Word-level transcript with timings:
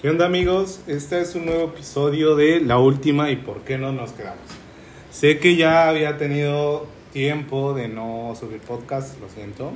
¿Qué 0.00 0.08
onda 0.08 0.24
amigos? 0.24 0.80
Este 0.86 1.20
es 1.20 1.34
un 1.34 1.44
nuevo 1.44 1.64
episodio 1.64 2.34
de 2.34 2.60
La 2.60 2.78
Última 2.78 3.30
y 3.30 3.36
por 3.36 3.64
qué 3.64 3.76
no 3.76 3.92
nos 3.92 4.12
quedamos. 4.12 4.40
Sé 5.12 5.38
que 5.38 5.56
ya 5.56 5.90
había 5.90 6.16
tenido 6.16 6.86
tiempo 7.12 7.74
de 7.74 7.88
no 7.88 8.34
subir 8.34 8.60
podcast, 8.60 9.20
lo 9.20 9.28
siento. 9.28 9.72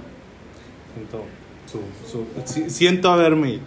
Siento, 0.94 1.24
su, 1.66 2.24
su, 2.46 2.70
siento 2.70 3.10
haberme 3.10 3.50
ido. 3.50 3.62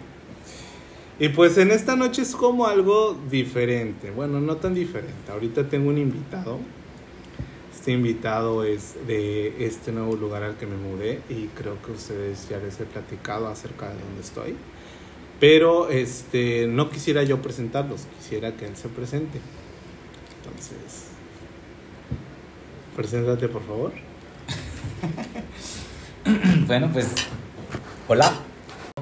Y 1.20 1.28
pues 1.28 1.56
en 1.58 1.70
esta 1.70 1.94
noche 1.94 2.22
es 2.22 2.34
como 2.34 2.66
algo 2.66 3.16
diferente. 3.30 4.10
Bueno, 4.10 4.40
no 4.40 4.56
tan 4.56 4.74
diferente. 4.74 5.30
Ahorita 5.30 5.68
tengo 5.68 5.90
un 5.90 5.98
invitado. 5.98 6.58
Este 7.72 7.92
invitado 7.92 8.64
es 8.64 8.96
de 9.06 9.64
este 9.64 9.92
nuevo 9.92 10.16
lugar 10.16 10.42
al 10.42 10.56
que 10.56 10.66
me 10.66 10.76
mudé 10.76 11.20
y 11.28 11.46
creo 11.54 11.80
que 11.82 11.92
ustedes 11.92 12.48
ya 12.48 12.58
les 12.58 12.80
he 12.80 12.84
platicado 12.84 13.46
acerca 13.46 13.86
de 13.90 13.94
dónde 13.94 14.22
estoy. 14.22 14.56
Pero 15.40 15.88
este, 15.88 16.66
no 16.66 16.90
quisiera 16.90 17.22
yo 17.22 17.40
presentarlos, 17.40 18.06
quisiera 18.18 18.52
que 18.52 18.66
él 18.66 18.76
se 18.76 18.88
presente. 18.88 19.40
Entonces, 20.42 21.08
preséntate 22.96 23.48
por 23.48 23.64
favor. 23.64 23.92
bueno, 26.66 26.90
pues, 26.92 27.08
hola, 28.08 28.32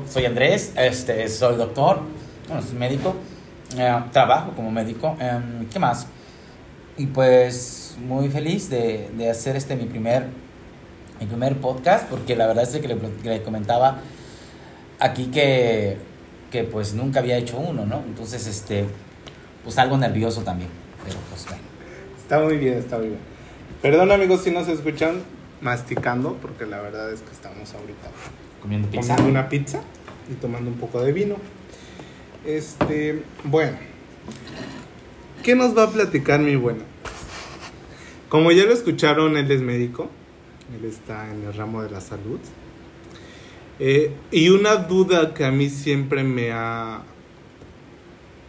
soy 0.08 0.26
Andrés, 0.26 0.72
este, 0.76 1.26
soy 1.28 1.56
doctor, 1.56 2.00
bueno, 2.48 2.62
soy 2.62 2.76
médico, 2.76 3.16
eh, 3.78 3.98
trabajo 4.12 4.52
como 4.54 4.70
médico, 4.70 5.16
eh, 5.18 5.40
¿qué 5.72 5.78
más? 5.78 6.06
Y 6.98 7.06
pues 7.06 7.96
muy 7.98 8.28
feliz 8.28 8.68
de, 8.68 9.10
de, 9.16 9.30
hacer 9.30 9.56
este 9.56 9.74
mi 9.74 9.86
primer, 9.86 10.26
mi 11.18 11.26
primer 11.26 11.56
podcast, 11.56 12.08
porque 12.10 12.36
la 12.36 12.46
verdad 12.46 12.64
es 12.64 12.78
que 12.78 12.88
le, 12.88 12.98
le 13.22 13.42
comentaba 13.42 14.00
aquí 14.98 15.26
que 15.26 15.96
que 16.56 16.64
pues 16.64 16.94
nunca 16.94 17.20
había 17.20 17.36
hecho 17.36 17.58
uno, 17.58 17.84
¿no? 17.84 18.02
Entonces, 18.06 18.46
este, 18.46 18.86
pues 19.62 19.76
algo 19.76 19.98
nervioso 19.98 20.40
también, 20.40 20.70
pero 21.04 21.18
pues 21.28 21.44
bueno. 21.44 21.62
Está 22.16 22.40
muy 22.40 22.56
bien, 22.56 22.78
está 22.78 22.96
muy 22.96 23.08
bien. 23.08 23.20
Perdón 23.82 24.10
amigos 24.10 24.42
si 24.42 24.50
nos 24.50 24.66
escuchan 24.68 25.16
masticando, 25.60 26.38
porque 26.40 26.64
la 26.64 26.80
verdad 26.80 27.12
es 27.12 27.20
que 27.20 27.30
estamos 27.30 27.74
ahorita 27.74 28.08
comiendo 28.62 28.88
pizza. 28.88 29.16
Comiendo 29.16 29.38
una 29.38 29.48
pizza 29.50 29.80
y 30.30 30.34
tomando 30.36 30.70
un 30.70 30.78
poco 30.78 31.02
de 31.02 31.12
vino. 31.12 31.36
Este, 32.46 33.22
bueno, 33.44 33.76
¿qué 35.42 35.54
nos 35.54 35.76
va 35.76 35.82
a 35.82 35.90
platicar 35.90 36.40
mi 36.40 36.56
buena? 36.56 36.84
Como 38.30 38.50
ya 38.50 38.64
lo 38.64 38.72
escucharon, 38.72 39.36
él 39.36 39.50
es 39.50 39.60
médico, 39.60 40.08
él 40.74 40.86
está 40.86 41.30
en 41.30 41.44
el 41.44 41.52
ramo 41.52 41.82
de 41.82 41.90
la 41.90 42.00
salud. 42.00 42.40
Eh, 43.78 44.12
y 44.30 44.48
una 44.48 44.76
duda 44.76 45.34
que 45.34 45.44
a 45.44 45.50
mí 45.50 45.68
siempre 45.68 46.24
me 46.24 46.50
ha 46.50 47.02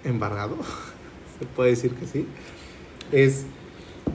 embargado, 0.03 0.55
se 1.39 1.45
puede 1.45 1.71
decir 1.71 1.91
que 1.91 2.07
sí, 2.07 2.25
es 3.11 3.45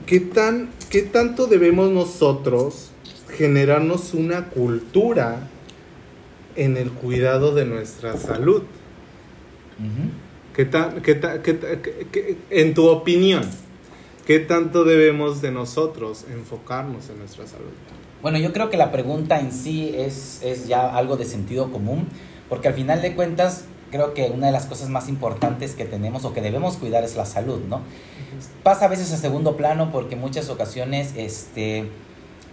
¿qué, 0.05 0.19
tan, 0.19 0.69
qué 0.89 1.03
tanto 1.03 1.45
debemos 1.47 1.91
nosotros 1.91 2.89
generarnos 3.37 4.13
una 4.13 4.45
cultura 4.49 5.47
en 6.55 6.77
el 6.77 6.91
cuidado 6.91 7.53
de 7.53 7.65
nuestra 7.65 8.17
salud? 8.17 8.63
¿Qué 10.55 10.65
tan, 10.65 11.01
qué 11.01 11.19
qué, 11.41 12.37
en 12.51 12.73
tu 12.73 12.87
opinión, 12.87 13.43
¿qué 14.25 14.39
tanto 14.39 14.83
debemos 14.83 15.41
de 15.41 15.51
nosotros 15.51 16.25
enfocarnos 16.31 17.09
en 17.09 17.19
nuestra 17.19 17.47
salud? 17.47 17.71
Bueno, 18.23 18.37
yo 18.37 18.53
creo 18.53 18.69
que 18.69 18.77
la 18.77 18.89
pregunta 18.89 19.41
en 19.41 19.51
sí 19.51 19.93
es, 19.97 20.39
es 20.43 20.65
ya 20.65 20.95
algo 20.95 21.17
de 21.17 21.25
sentido 21.25 21.73
común, 21.73 22.07
porque 22.47 22.69
al 22.69 22.73
final 22.73 23.01
de 23.01 23.15
cuentas 23.15 23.65
creo 23.91 24.13
que 24.13 24.31
una 24.33 24.45
de 24.45 24.53
las 24.53 24.65
cosas 24.65 24.87
más 24.87 25.09
importantes 25.09 25.75
que 25.75 25.83
tenemos 25.83 26.23
o 26.23 26.31
que 26.31 26.39
debemos 26.39 26.77
cuidar 26.77 27.03
es 27.03 27.17
la 27.17 27.25
salud, 27.25 27.59
¿no? 27.67 27.81
Pasa 28.63 28.85
a 28.85 28.87
veces 28.87 29.11
a 29.11 29.17
segundo 29.17 29.57
plano 29.57 29.91
porque 29.91 30.15
muchas 30.15 30.49
ocasiones 30.49 31.13
este, 31.17 31.89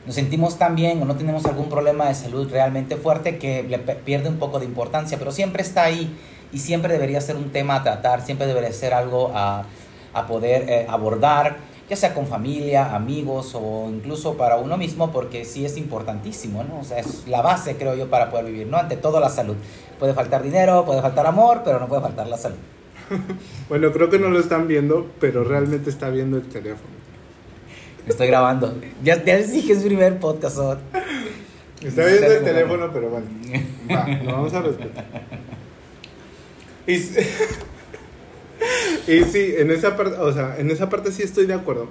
nos 0.06 0.16
sentimos 0.16 0.58
tan 0.58 0.74
bien 0.74 1.00
o 1.02 1.04
no 1.04 1.14
tenemos 1.14 1.46
algún 1.46 1.68
problema 1.68 2.08
de 2.08 2.16
salud 2.16 2.50
realmente 2.50 2.96
fuerte 2.96 3.38
que 3.38 3.62
pierde 4.04 4.28
un 4.28 4.38
poco 4.40 4.58
de 4.58 4.64
importancia, 4.64 5.18
pero 5.20 5.30
siempre 5.30 5.62
está 5.62 5.84
ahí 5.84 6.12
y 6.52 6.58
siempre 6.58 6.92
debería 6.92 7.20
ser 7.20 7.36
un 7.36 7.50
tema 7.52 7.76
a 7.76 7.82
tratar, 7.84 8.22
siempre 8.22 8.48
debería 8.48 8.72
ser 8.72 8.92
algo 8.92 9.30
a, 9.36 9.66
a 10.14 10.26
poder 10.26 10.68
eh, 10.68 10.86
abordar 10.88 11.69
ya 11.90 11.96
sea 11.96 12.14
con 12.14 12.28
familia, 12.28 12.94
amigos 12.94 13.50
o 13.54 13.90
incluso 13.90 14.36
para 14.36 14.56
uno 14.56 14.76
mismo, 14.76 15.10
porque 15.10 15.44
sí 15.44 15.64
es 15.64 15.76
importantísimo, 15.76 16.62
¿no? 16.62 16.78
O 16.78 16.84
sea, 16.84 17.00
es 17.00 17.26
la 17.26 17.42
base, 17.42 17.74
creo 17.74 17.96
yo, 17.96 18.08
para 18.08 18.30
poder 18.30 18.44
vivir, 18.44 18.68
¿no? 18.68 18.76
Ante 18.76 18.96
todo 18.96 19.18
la 19.18 19.28
salud. 19.28 19.56
Puede 19.98 20.14
faltar 20.14 20.40
dinero, 20.40 20.84
puede 20.84 21.02
faltar 21.02 21.26
amor, 21.26 21.62
pero 21.64 21.80
no 21.80 21.88
puede 21.88 22.00
faltar 22.00 22.28
la 22.28 22.36
salud. 22.36 22.58
bueno, 23.68 23.90
creo 23.90 24.08
que 24.08 24.20
no 24.20 24.30
lo 24.30 24.38
están 24.38 24.68
viendo, 24.68 25.10
pero 25.18 25.42
realmente 25.42 25.90
está 25.90 26.10
viendo 26.10 26.36
el 26.36 26.44
teléfono. 26.44 26.94
Estoy 28.06 28.28
grabando. 28.28 28.72
Ya, 29.02 29.24
ya 29.24 29.38
les 29.38 29.50
dije, 29.50 29.72
es 29.72 29.82
primer 29.82 30.20
podcast. 30.20 30.58
Está 31.82 32.04
viendo 32.04 32.26
el 32.26 32.44
teléfono, 32.44 32.88
pero 32.92 33.10
bueno. 33.10 33.26
Va, 33.90 34.06
lo 34.22 34.32
vamos 34.32 34.54
a 34.54 34.62
respetar. 34.62 35.04
Y... 36.86 36.98
y 39.06 39.24
sí, 39.24 39.54
en 39.56 39.70
esa 39.70 39.96
parte, 39.96 40.16
o 40.18 40.32
sea, 40.32 40.58
en 40.58 40.70
esa 40.70 40.88
parte 40.88 41.12
sí 41.12 41.22
estoy 41.22 41.46
de 41.46 41.54
acuerdo. 41.54 41.88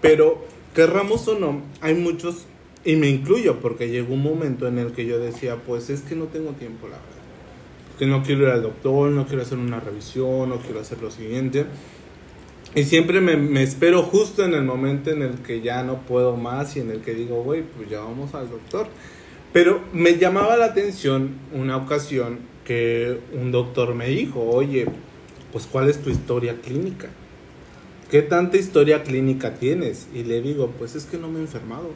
Pero, 0.00 0.44
querramos 0.74 1.26
o 1.28 1.38
no, 1.38 1.62
hay 1.80 1.94
muchos, 1.94 2.46
y 2.84 2.96
me 2.96 3.08
incluyo, 3.08 3.60
porque 3.60 3.88
llegó 3.88 4.14
un 4.14 4.22
momento 4.22 4.68
en 4.68 4.78
el 4.78 4.92
que 4.92 5.06
yo 5.06 5.18
decía, 5.18 5.56
pues 5.56 5.90
es 5.90 6.02
que 6.02 6.14
no 6.14 6.24
tengo 6.24 6.50
tiempo, 6.52 6.86
la 6.88 6.96
verdad. 6.96 7.10
Que 7.98 8.06
no 8.06 8.22
quiero 8.22 8.42
ir 8.42 8.48
al 8.48 8.62
doctor, 8.62 9.10
no 9.10 9.26
quiero 9.26 9.42
hacer 9.42 9.58
una 9.58 9.80
revisión, 9.80 10.48
no 10.48 10.58
quiero 10.58 10.80
hacer 10.80 11.00
lo 11.00 11.10
siguiente. 11.10 11.66
Y 12.74 12.84
siempre 12.84 13.20
me, 13.20 13.36
me, 13.36 13.62
espero 13.62 14.02
justo 14.02 14.44
en 14.44 14.52
el 14.52 14.64
momento 14.64 15.10
en 15.10 15.22
el 15.22 15.34
que 15.38 15.60
ya 15.60 15.84
no 15.84 16.00
puedo 16.00 16.36
más 16.36 16.76
y 16.76 16.80
en 16.80 16.90
el 16.90 17.00
que 17.02 17.14
digo, 17.14 17.42
güey, 17.44 17.62
pues 17.62 17.88
ya 17.88 18.00
vamos 18.00 18.34
al 18.34 18.50
doctor. 18.50 18.88
Pero 19.52 19.80
me 19.92 20.18
llamaba 20.18 20.56
la 20.56 20.64
atención 20.64 21.36
una 21.52 21.76
ocasión 21.76 22.40
que 22.64 23.20
un 23.32 23.52
doctor 23.52 23.94
me 23.94 24.08
dijo, 24.08 24.42
oye, 24.42 24.86
pues 25.54 25.68
¿cuál 25.70 25.88
es 25.88 26.02
tu 26.02 26.10
historia 26.10 26.56
clínica? 26.60 27.10
¿Qué 28.10 28.22
tanta 28.22 28.56
historia 28.56 29.04
clínica 29.04 29.54
tienes? 29.54 30.08
Y 30.12 30.24
le 30.24 30.42
digo, 30.42 30.72
pues 30.76 30.96
es 30.96 31.04
que 31.04 31.16
no 31.16 31.28
me 31.28 31.38
he 31.38 31.42
enfermado. 31.42 31.90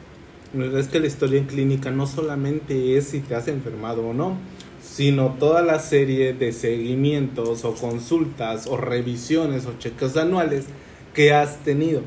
Es 0.77 0.87
que 0.87 1.01
la 1.01 1.07
historia 1.07 1.45
clínica 1.45 1.91
no 1.91 2.07
solamente 2.07 2.95
es 2.95 3.09
si 3.09 3.19
te 3.19 3.35
has 3.35 3.49
enfermado 3.49 4.07
o 4.07 4.13
no, 4.13 4.37
sino 4.81 5.35
toda 5.37 5.61
la 5.61 5.79
serie 5.79 6.31
de 6.31 6.53
seguimientos 6.53 7.65
o 7.65 7.75
consultas 7.75 8.65
o 8.65 8.77
revisiones 8.77 9.65
o 9.65 9.77
cheques 9.77 10.15
anuales 10.15 10.67
que 11.13 11.33
has 11.33 11.57
tenido 11.57 12.01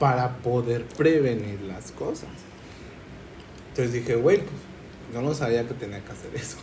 para 0.00 0.38
poder 0.38 0.84
prevenir 0.84 1.60
las 1.60 1.92
cosas. 1.92 2.30
Entonces 3.68 3.92
dije, 3.94 4.16
güey, 4.16 4.38
pues 4.38 4.50
yo 5.14 5.22
no 5.22 5.32
sabía 5.32 5.64
que 5.64 5.74
tenía 5.74 6.00
que 6.00 6.10
hacer 6.10 6.34
eso. 6.34 6.56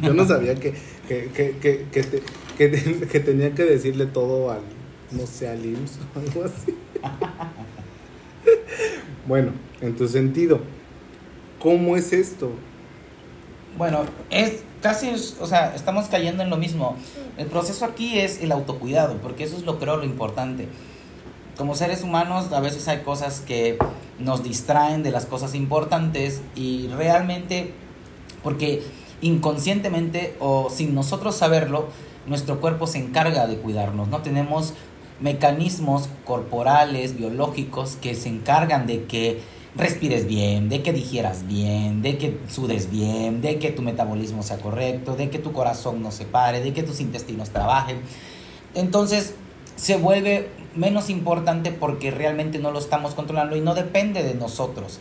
yo 0.02 0.12
no 0.12 0.26
sabía 0.26 0.54
que, 0.54 0.74
que, 1.08 1.30
que, 1.34 1.56
que, 1.56 1.86
que, 1.90 2.22
tenía 3.20 3.54
que 3.54 3.64
decirle 3.64 4.06
todo 4.06 4.50
al, 4.50 4.62
no 5.12 5.26
sé, 5.26 5.48
al 5.48 5.64
IMSS 5.64 5.98
o 6.14 6.18
algo 6.18 6.44
así. 6.44 6.74
bueno, 9.28 9.52
en 9.80 9.96
tu 9.96 10.08
sentido, 10.08 10.60
¿cómo 11.60 11.96
es 11.96 12.12
esto? 12.12 12.50
Bueno, 13.76 14.04
es 14.30 14.62
casi, 14.82 15.10
o 15.40 15.46
sea, 15.46 15.74
estamos 15.74 16.06
cayendo 16.06 16.42
en 16.42 16.50
lo 16.50 16.56
mismo. 16.56 16.96
El 17.36 17.46
proceso 17.46 17.84
aquí 17.84 18.18
es 18.18 18.42
el 18.42 18.50
autocuidado, 18.50 19.18
porque 19.18 19.44
eso 19.44 19.56
es 19.56 19.64
lo 19.64 19.78
creo 19.78 19.96
lo 19.96 20.04
importante. 20.04 20.66
Como 21.56 21.74
seres 21.74 22.02
humanos 22.02 22.52
a 22.52 22.60
veces 22.60 22.88
hay 22.88 23.00
cosas 23.00 23.40
que 23.40 23.78
nos 24.18 24.42
distraen 24.42 25.02
de 25.02 25.10
las 25.10 25.26
cosas 25.26 25.54
importantes 25.54 26.40
y 26.56 26.88
realmente, 26.88 27.72
porque 28.42 28.82
inconscientemente 29.20 30.36
o 30.40 30.70
sin 30.70 30.94
nosotros 30.94 31.36
saberlo, 31.36 31.88
nuestro 32.28 32.60
cuerpo 32.60 32.86
se 32.86 32.98
encarga 32.98 33.46
de 33.46 33.56
cuidarnos, 33.58 34.08
¿no? 34.08 34.18
Tenemos 34.18 34.74
mecanismos 35.20 36.08
corporales, 36.24 37.16
biológicos, 37.16 37.96
que 38.00 38.14
se 38.14 38.28
encargan 38.28 38.86
de 38.86 39.04
que 39.04 39.40
respires 39.74 40.26
bien, 40.26 40.68
de 40.68 40.82
que 40.82 40.92
digieras 40.92 41.46
bien, 41.46 42.02
de 42.02 42.18
que 42.18 42.38
sudes 42.48 42.90
bien, 42.90 43.40
de 43.40 43.58
que 43.58 43.70
tu 43.70 43.82
metabolismo 43.82 44.42
sea 44.42 44.58
correcto, 44.58 45.16
de 45.16 45.30
que 45.30 45.38
tu 45.38 45.52
corazón 45.52 46.02
no 46.02 46.10
se 46.10 46.24
pare, 46.24 46.60
de 46.60 46.72
que 46.72 46.82
tus 46.82 47.00
intestinos 47.00 47.50
trabajen. 47.50 48.00
Entonces 48.74 49.34
se 49.76 49.96
vuelve 49.96 50.50
menos 50.74 51.10
importante 51.10 51.70
porque 51.70 52.10
realmente 52.10 52.58
no 52.58 52.70
lo 52.70 52.78
estamos 52.78 53.14
controlando 53.14 53.56
y 53.56 53.60
no 53.60 53.74
depende 53.74 54.22
de 54.22 54.34
nosotros. 54.34 54.98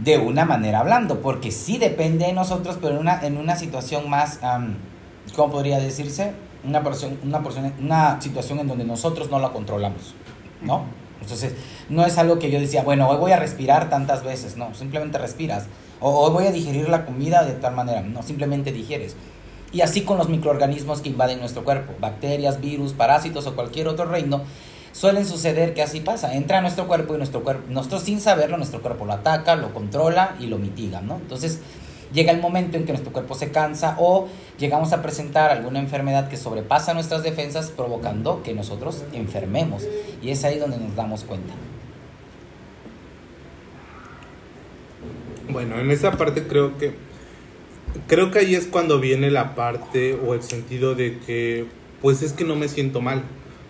De 0.00 0.18
una 0.18 0.44
manera 0.44 0.80
hablando, 0.80 1.20
porque 1.20 1.50
sí 1.50 1.78
depende 1.78 2.26
de 2.26 2.32
nosotros, 2.32 2.78
pero 2.80 2.94
en 2.94 3.00
una, 3.00 3.24
en 3.24 3.36
una 3.36 3.56
situación 3.56 4.08
más... 4.08 4.40
¿cómo 5.34 5.52
podría 5.52 5.78
decirse? 5.78 6.32
Una, 6.64 6.82
porción, 6.82 7.18
una, 7.22 7.42
porción, 7.42 7.72
una 7.80 8.20
situación 8.20 8.58
en 8.58 8.68
donde 8.68 8.84
nosotros 8.84 9.30
no 9.30 9.38
la 9.38 9.50
controlamos, 9.50 10.14
¿no? 10.62 10.84
Entonces, 11.20 11.54
no 11.88 12.06
es 12.06 12.18
algo 12.18 12.38
que 12.38 12.50
yo 12.50 12.60
decía, 12.60 12.82
bueno, 12.82 13.08
hoy 13.08 13.16
voy 13.16 13.32
a 13.32 13.36
respirar 13.36 13.90
tantas 13.90 14.24
veces, 14.24 14.56
no, 14.56 14.74
simplemente 14.74 15.18
respiras. 15.18 15.66
O 16.00 16.10
hoy 16.10 16.32
voy 16.32 16.46
a 16.46 16.52
digerir 16.52 16.88
la 16.88 17.04
comida 17.04 17.44
de 17.44 17.54
tal 17.54 17.74
manera, 17.74 18.02
no, 18.02 18.22
simplemente 18.22 18.72
digieres. 18.72 19.16
Y 19.72 19.82
así 19.82 20.02
con 20.02 20.16
los 20.16 20.28
microorganismos 20.28 21.00
que 21.00 21.10
invaden 21.10 21.40
nuestro 21.40 21.64
cuerpo, 21.64 21.92
bacterias, 22.00 22.60
virus, 22.60 22.92
parásitos 22.92 23.46
o 23.46 23.54
cualquier 23.54 23.88
otro 23.88 24.06
reino, 24.06 24.42
suelen 24.92 25.26
suceder 25.26 25.74
que 25.74 25.82
así 25.82 26.00
pasa. 26.00 26.34
Entra 26.34 26.58
a 26.58 26.60
nuestro 26.62 26.86
cuerpo 26.86 27.14
y 27.14 27.18
nuestro 27.18 27.42
cuerpo, 27.42 27.64
nosotros 27.68 28.02
sin 28.02 28.20
saberlo, 28.20 28.56
nuestro 28.56 28.80
cuerpo 28.80 29.04
lo 29.04 29.12
ataca, 29.12 29.56
lo 29.56 29.74
controla 29.74 30.36
y 30.40 30.46
lo 30.46 30.58
mitiga, 30.58 31.02
¿no? 31.02 31.16
Entonces 31.16 31.60
llega 32.12 32.32
el 32.32 32.40
momento 32.40 32.76
en 32.76 32.84
que 32.84 32.92
nuestro 32.92 33.12
cuerpo 33.12 33.34
se 33.34 33.50
cansa 33.50 33.96
o 33.98 34.28
llegamos 34.58 34.92
a 34.92 35.02
presentar 35.02 35.50
alguna 35.50 35.78
enfermedad 35.78 36.28
que 36.28 36.36
sobrepasa 36.36 36.94
nuestras 36.94 37.22
defensas, 37.22 37.70
provocando 37.70 38.42
que 38.42 38.54
nosotros 38.54 39.04
enfermemos. 39.12 39.86
Y 40.22 40.30
es 40.30 40.44
ahí 40.44 40.58
donde 40.58 40.78
nos 40.78 40.94
damos 40.96 41.24
cuenta. 41.24 41.54
Bueno, 45.50 45.78
en 45.80 45.90
esa 45.90 46.12
parte 46.12 46.46
creo 46.46 46.76
que 46.76 46.94
creo 48.06 48.30
que 48.30 48.40
ahí 48.40 48.54
es 48.54 48.66
cuando 48.66 49.00
viene 49.00 49.30
la 49.30 49.54
parte 49.54 50.14
o 50.14 50.34
el 50.34 50.42
sentido 50.42 50.94
de 50.94 51.18
que 51.20 51.66
pues 52.02 52.22
es 52.22 52.32
que 52.32 52.44
no 52.44 52.54
me 52.54 52.68
siento 52.68 53.00
mal. 53.00 53.22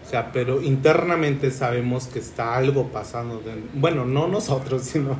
O 0.04 0.10
sea, 0.10 0.32
pero 0.32 0.62
internamente 0.62 1.50
sabemos 1.50 2.06
que 2.06 2.18
está 2.18 2.56
algo 2.56 2.88
pasando. 2.88 3.42
bueno, 3.74 4.06
no 4.06 4.26
nosotros, 4.26 4.82
sino 4.92 5.16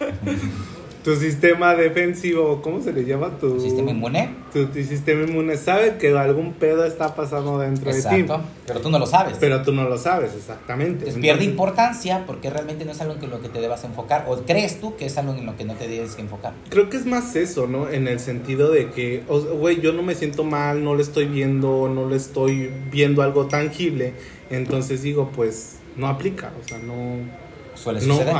tu 1.02 1.16
sistema 1.16 1.74
defensivo, 1.74 2.62
¿cómo 2.62 2.80
se 2.80 2.92
le 2.92 3.04
llama? 3.04 3.30
Tu 3.40 3.60
sistema 3.60 3.90
inmune. 3.90 4.30
Tu, 4.52 4.66
sistema 4.84 5.24
inmune 5.24 5.56
sabe 5.56 5.96
que 5.96 6.16
algún 6.16 6.52
pedo 6.52 6.84
está 6.84 7.14
pasando 7.14 7.58
dentro 7.58 7.92
de 7.92 8.02
ti. 8.02 8.24
Pero 8.66 8.80
tú 8.80 8.90
no 8.90 8.98
lo 8.98 9.06
sabes. 9.06 9.36
Pero 9.40 9.62
tú 9.62 9.72
no 9.72 9.88
lo 9.88 9.98
sabes, 9.98 10.32
exactamente. 10.34 11.10
pierde 11.12 11.44
importancia 11.44 12.24
porque 12.26 12.50
realmente 12.50 12.84
no 12.84 12.92
es 12.92 13.00
algo 13.00 13.16
en 13.20 13.30
lo 13.30 13.40
que 13.40 13.48
te 13.48 13.60
debas 13.60 13.82
enfocar. 13.84 14.26
¿O 14.28 14.36
crees 14.42 14.80
tú 14.80 14.96
que 14.96 15.06
es 15.06 15.18
algo 15.18 15.34
en 15.34 15.44
lo 15.44 15.56
que 15.56 15.64
no 15.64 15.74
te 15.74 15.88
debes 15.88 16.16
enfocar? 16.18 16.52
Creo 16.68 16.88
que 16.88 16.96
es 16.96 17.06
más 17.06 17.34
eso, 17.34 17.66
¿no? 17.66 17.88
En 17.88 18.06
el 18.06 18.20
sentido 18.20 18.70
de 18.70 18.90
que, 18.90 19.22
güey, 19.58 19.80
yo 19.80 19.92
no 19.92 20.02
me 20.02 20.14
siento 20.14 20.44
mal, 20.44 20.84
no 20.84 20.94
lo 20.94 21.02
estoy 21.02 21.26
viendo, 21.26 21.88
no 21.88 22.08
le 22.08 22.16
estoy 22.16 22.70
viendo 22.90 23.22
algo 23.22 23.46
tangible. 23.46 24.14
Entonces 24.50 25.02
digo, 25.02 25.30
pues 25.34 25.78
no 25.96 26.06
aplica, 26.06 26.52
o 26.62 26.68
sea, 26.68 26.78
no. 26.78 27.42
Suele 27.74 28.00
suceder. 28.00 28.36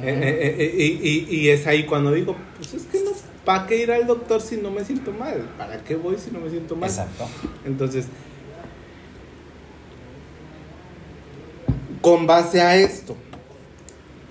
Eh, 0.00 0.56
eh, 0.58 0.74
eh, 0.78 1.26
y, 1.30 1.48
es 1.50 1.66
ahí 1.66 1.84
cuando 1.84 2.12
digo, 2.12 2.34
pues 2.56 2.72
es 2.72 2.84
que 2.84 3.02
no, 3.04 3.10
¿para 3.44 3.66
qué 3.66 3.82
ir 3.82 3.92
al 3.92 4.06
doctor 4.06 4.40
si 4.40 4.56
no 4.56 4.70
me 4.70 4.84
siento 4.84 5.12
mal? 5.12 5.50
¿Para 5.58 5.78
qué 5.84 5.96
voy 5.96 6.16
si 6.16 6.30
no 6.30 6.40
me 6.40 6.48
siento 6.48 6.76
mal? 6.76 6.88
Exacto. 6.88 7.28
Entonces, 7.66 8.06
con 12.00 12.26
base 12.26 12.62
a 12.62 12.76
esto, 12.76 13.16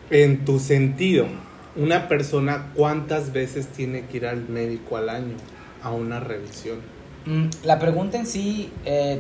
en 0.10 0.44
tu 0.46 0.60
sentido, 0.60 1.28
una 1.76 2.08
persona 2.08 2.72
cuántas 2.76 3.32
veces 3.32 3.68
tiene 3.68 4.06
que 4.08 4.18
ir 4.18 4.26
al 4.26 4.50
médico 4.50 4.98
al 4.98 5.10
año 5.10 5.36
a 5.84 5.92
una 5.92 6.20
revisión? 6.20 6.80
Mm, 7.26 7.50
la 7.64 7.78
pregunta 7.78 8.18
en 8.18 8.26
sí 8.26 8.72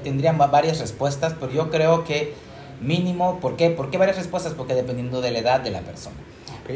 tendría 0.04 0.32
varias 0.34 0.80
respuestas, 0.80 1.36
pero 1.40 1.52
yo 1.52 1.70
creo 1.70 2.04
que 2.04 2.34
mínimo, 2.82 3.40
¿por 3.40 3.56
qué? 3.56 3.70
¿Por 3.70 3.92
qué 3.92 4.00
varias 4.00 4.18
respuestas? 4.18 4.54
Porque 4.56 4.74
dependiendo 4.74 5.22
de 5.22 5.30
la 5.30 5.40
edad 5.40 5.60
de 5.62 5.70
la 5.70 5.82
persona. 5.82 6.16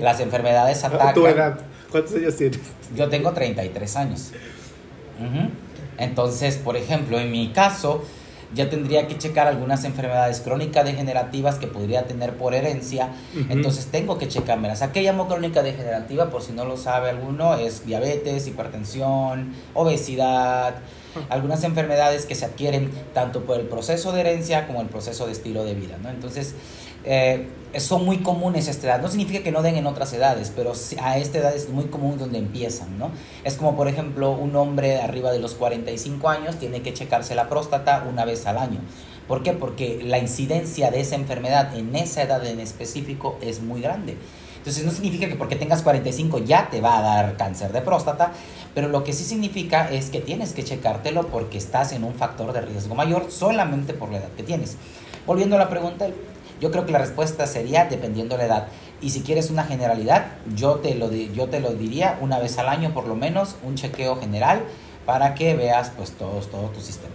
Las 0.01 0.19
enfermedades 0.19 0.83
atacan. 0.83 1.13
¿Tu 1.13 1.27
edad? 1.27 1.59
¿Cuántos 1.91 2.15
años 2.15 2.35
tienes? 2.35 2.59
Yo 2.95 3.09
tengo 3.09 3.31
33 3.31 3.95
años. 3.95 4.31
Entonces, 5.97 6.57
por 6.57 6.75
ejemplo, 6.77 7.19
en 7.19 7.31
mi 7.31 7.49
caso, 7.53 8.03
ya 8.53 8.69
tendría 8.69 9.07
que 9.07 9.17
checar 9.17 9.47
algunas 9.47 9.83
enfermedades 9.85 10.39
crónicas 10.41 10.85
degenerativas 10.85 11.55
que 11.55 11.67
podría 11.67 12.05
tener 12.05 12.33
por 12.33 12.53
herencia. 12.53 13.09
Entonces, 13.49 13.87
tengo 13.87 14.17
que 14.17 14.27
checármelas. 14.27 14.81
¿A 14.81 14.91
qué 14.91 15.01
llamo 15.01 15.27
crónica 15.27 15.63
degenerativa? 15.63 16.29
Por 16.29 16.41
si 16.41 16.51
no 16.51 16.65
lo 16.65 16.77
sabe 16.77 17.09
alguno, 17.09 17.55
es 17.55 17.85
diabetes, 17.85 18.47
hipertensión, 18.47 19.53
obesidad 19.73 20.75
algunas 21.29 21.63
enfermedades 21.63 22.25
que 22.25 22.35
se 22.35 22.45
adquieren 22.45 22.91
tanto 23.13 23.43
por 23.45 23.59
el 23.59 23.67
proceso 23.67 24.11
de 24.11 24.21
herencia 24.21 24.67
como 24.67 24.81
el 24.81 24.87
proceso 24.87 25.25
de 25.25 25.31
estilo 25.31 25.63
de 25.63 25.73
vida, 25.73 25.97
¿no? 26.01 26.09
Entonces, 26.09 26.55
eh, 27.03 27.47
son 27.77 28.05
muy 28.05 28.19
comunes 28.19 28.67
a 28.67 28.71
esta 28.71 28.87
edad. 28.87 29.01
No 29.01 29.09
significa 29.09 29.43
que 29.43 29.51
no 29.51 29.61
den 29.61 29.75
en 29.75 29.85
otras 29.85 30.13
edades, 30.13 30.51
pero 30.55 30.73
a 31.01 31.17
esta 31.17 31.37
edad 31.37 31.55
es 31.55 31.69
muy 31.69 31.85
común 31.85 32.17
donde 32.17 32.37
empiezan, 32.37 32.97
¿no? 32.97 33.11
Es 33.43 33.55
como, 33.55 33.75
por 33.75 33.87
ejemplo, 33.87 34.31
un 34.31 34.55
hombre 34.55 35.01
arriba 35.01 35.31
de 35.31 35.39
los 35.39 35.55
45 35.55 36.29
años 36.29 36.57
tiene 36.57 36.81
que 36.81 36.93
checarse 36.93 37.35
la 37.35 37.49
próstata 37.49 38.05
una 38.09 38.25
vez 38.25 38.45
al 38.47 38.57
año. 38.57 38.79
¿Por 39.27 39.43
qué? 39.43 39.53
Porque 39.53 40.01
la 40.03 40.19
incidencia 40.19 40.91
de 40.91 41.01
esa 41.01 41.15
enfermedad 41.15 41.75
en 41.75 41.95
esa 41.95 42.21
edad 42.21 42.45
en 42.45 42.59
específico 42.59 43.37
es 43.41 43.61
muy 43.61 43.81
grande. 43.81 44.17
Entonces 44.65 44.83
no 44.83 44.91
significa 44.91 45.27
que 45.27 45.35
porque 45.35 45.55
tengas 45.55 45.83
45 45.83 46.39
ya 46.39 46.71
te 46.71 46.81
va 46.81 46.97
a 46.97 47.01
dar 47.03 47.37
cáncer 47.37 47.71
de 47.71 47.81
próstata, 47.81 48.31
pero 48.73 48.87
lo 48.87 49.03
que 49.03 49.13
sí 49.13 49.23
significa 49.23 49.91
es 49.91 50.09
que 50.09 50.21
tienes 50.21 50.53
que 50.53 50.63
checártelo 50.63 51.27
porque 51.27 51.59
estás 51.59 51.91
en 51.91 52.03
un 52.03 52.15
factor 52.15 52.51
de 52.51 52.61
riesgo 52.61 52.95
mayor 52.95 53.27
solamente 53.29 53.93
por 53.93 54.09
la 54.09 54.17
edad 54.17 54.29
que 54.35 54.41
tienes. 54.41 54.77
Volviendo 55.27 55.55
a 55.55 55.59
la 55.59 55.69
pregunta, 55.69 56.07
yo 56.59 56.71
creo 56.71 56.83
que 56.83 56.91
la 56.91 56.97
respuesta 56.97 57.45
sería 57.45 57.85
dependiendo 57.85 58.37
de 58.37 58.47
la 58.47 58.47
edad. 58.47 58.67
Y 59.01 59.11
si 59.11 59.21
quieres 59.21 59.51
una 59.51 59.65
generalidad, 59.65 60.31
yo 60.55 60.77
te 60.77 60.95
lo, 60.95 61.11
yo 61.11 61.45
te 61.47 61.59
lo 61.59 61.73
diría 61.73 62.17
una 62.19 62.39
vez 62.39 62.57
al 62.57 62.67
año 62.67 62.91
por 62.91 63.05
lo 63.05 63.15
menos, 63.15 63.57
un 63.61 63.75
chequeo 63.75 64.15
general 64.19 64.63
para 65.05 65.35
que 65.35 65.53
veas 65.53 65.91
pues 65.95 66.09
todo, 66.13 66.39
todo 66.39 66.69
tu 66.69 66.81
sistema. 66.81 67.13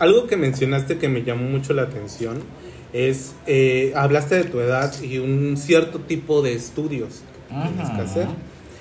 Algo 0.00 0.26
que 0.26 0.36
mencionaste 0.36 0.98
que 0.98 1.08
me 1.08 1.22
llamó 1.22 1.48
mucho 1.48 1.74
la 1.74 1.82
atención 1.82 2.42
es, 2.92 3.34
eh, 3.46 3.92
hablaste 3.96 4.36
de 4.36 4.44
tu 4.44 4.60
edad 4.60 4.92
y 5.02 5.18
un 5.18 5.56
cierto 5.56 6.00
tipo 6.00 6.42
de 6.42 6.54
estudios 6.54 7.22
que 7.48 7.68
tienes 7.68 7.90
que 7.90 8.00
hacer. 8.00 8.26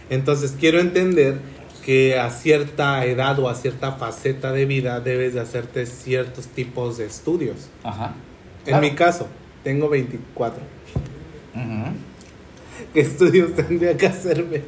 Entonces 0.10 0.56
quiero 0.60 0.80
entender 0.80 1.40
que 1.86 2.20
a 2.20 2.30
cierta 2.30 3.06
edad 3.06 3.40
o 3.40 3.50
a 3.50 3.56
cierta 3.56 3.94
faceta 3.94 4.52
de 4.52 4.66
vida 4.66 5.00
debes 5.00 5.34
de 5.34 5.40
hacerte 5.40 5.86
ciertos 5.86 6.48
tipos 6.48 6.98
de 6.98 7.06
estudios. 7.06 7.70
Ajá. 7.84 8.14
En 8.66 8.80
mi 8.80 8.92
caso, 8.92 9.28
tengo 9.64 9.90
24. 9.90 10.62
¿Qué 12.94 13.00
estudios 13.00 13.56
tendría 13.56 13.98
que 13.98 14.08
hacerme? 14.08 14.62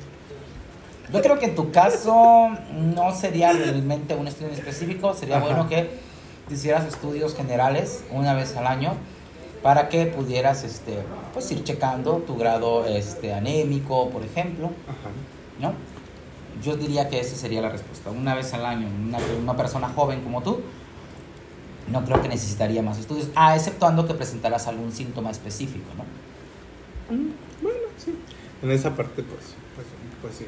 Yo 1.11 1.21
creo 1.21 1.37
que 1.37 1.45
en 1.45 1.55
tu 1.55 1.71
caso 1.71 2.49
no 2.73 3.13
sería 3.13 3.53
realmente 3.53 4.15
un 4.15 4.27
estudio 4.27 4.53
específico, 4.53 5.13
sería 5.13 5.39
bueno 5.39 5.67
que 5.67 5.89
hicieras 6.49 6.85
estudios 6.85 7.35
generales 7.35 8.03
una 8.11 8.33
vez 8.33 8.55
al 8.55 8.67
año 8.67 8.93
para 9.63 9.87
que 9.87 10.05
pudieras 10.05 10.63
este, 10.65 10.99
pues 11.33 11.49
ir 11.51 11.63
checando 11.63 12.17
tu 12.17 12.35
grado 12.35 12.85
este, 12.85 13.33
anémico, 13.33 14.09
por 14.09 14.23
ejemplo. 14.23 14.69
¿no? 15.59 15.73
Yo 16.61 16.75
diría 16.75 17.09
que 17.09 17.19
esa 17.19 17.35
sería 17.35 17.61
la 17.61 17.69
respuesta. 17.69 18.11
Una 18.11 18.35
vez 18.35 18.53
al 18.53 18.65
año, 18.65 18.87
una, 18.87 19.17
una 19.41 19.57
persona 19.57 19.87
joven 19.89 20.21
como 20.21 20.43
tú, 20.43 20.59
no 21.89 22.03
creo 22.05 22.21
que 22.21 22.27
necesitaría 22.27 22.81
más 22.81 22.99
estudios, 22.99 23.29
ah, 23.35 23.55
exceptuando 23.55 24.05
que 24.05 24.13
presentaras 24.13 24.67
algún 24.67 24.91
síntoma 24.91 25.31
específico, 25.31 25.85
¿no? 25.97 26.03
Mm, 27.15 27.31
bueno, 27.61 27.79
sí. 27.97 28.13
En 28.61 28.71
esa 28.71 28.95
parte, 28.95 29.23
pues, 29.23 29.55
pues, 29.75 29.87
pues, 30.21 30.35
sí. 30.35 30.45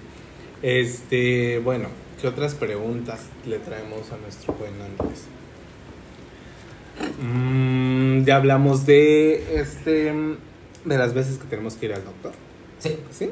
Este, 0.61 1.59
bueno, 1.59 1.87
¿qué 2.21 2.27
otras 2.27 2.53
preguntas 2.53 3.21
le 3.45 3.59
traemos 3.59 4.11
a 4.11 4.17
nuestro 4.17 4.53
buen 4.53 4.73
Andrés? 4.81 5.23
Mm, 7.21 8.23
ya 8.23 8.37
hablamos 8.37 8.85
de 8.85 9.59
este 9.59 10.13
de 10.85 10.97
las 10.97 11.13
veces 11.13 11.37
que 11.37 11.45
tenemos 11.45 11.75
que 11.75 11.87
ir 11.87 11.93
al 11.93 12.03
doctor. 12.03 12.33
Sí. 12.79 12.97
¿Sí? 13.11 13.29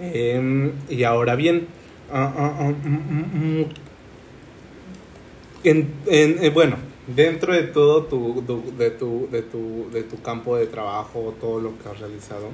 Em, 0.00 0.72
y 0.88 1.04
ahora 1.04 1.36
bien, 1.36 1.66
ah, 2.10 2.32
ah, 2.36 2.56
ah, 2.58 2.68
mm, 2.68 3.60
mm, 3.60 3.64
en, 5.64 5.94
eh, 6.06 6.50
bueno, 6.52 6.76
dentro 7.06 7.52
de 7.52 7.64
todo 7.64 8.04
tu, 8.04 8.44
de, 8.78 8.90
tu, 8.90 9.28
de, 9.30 9.42
tu, 9.42 9.90
de 9.92 10.02
tu 10.02 10.20
campo 10.22 10.56
de 10.56 10.66
trabajo, 10.66 11.34
todo 11.40 11.60
lo 11.60 11.78
que 11.78 11.88
has 11.88 12.00
realizado, 12.00 12.48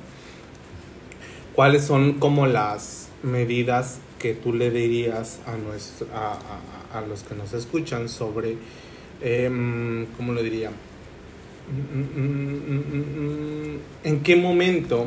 ¿cuáles 1.55 1.85
son 1.85 2.15
como 2.15 2.47
las 2.47 3.09
medidas 3.23 3.99
que 4.19 4.35
tú 4.35 4.53
le 4.53 4.71
dirías 4.71 5.41
a, 5.47 5.57
nuestro, 5.57 6.07
a, 6.15 6.39
a 6.93 7.01
los 7.03 7.23
que 7.23 7.35
nos 7.35 7.53
escuchan 7.53 8.09
sobre 8.09 8.57
eh, 9.21 10.07
¿cómo 10.17 10.33
lo 10.33 10.43
diría? 10.43 10.71
¿En 14.05 14.21
qué 14.23 14.37
momento, 14.37 15.07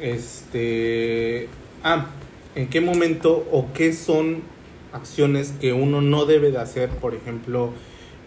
este, 0.00 1.48
ah, 1.84 2.06
en 2.54 2.68
qué 2.68 2.80
momento 2.80 3.46
o 3.52 3.72
qué 3.72 3.92
son 3.92 4.42
acciones 4.92 5.52
que 5.60 5.72
uno 5.72 6.00
no 6.00 6.24
debe 6.24 6.50
de 6.50 6.58
hacer, 6.58 6.88
por 6.88 7.14
ejemplo, 7.14 7.72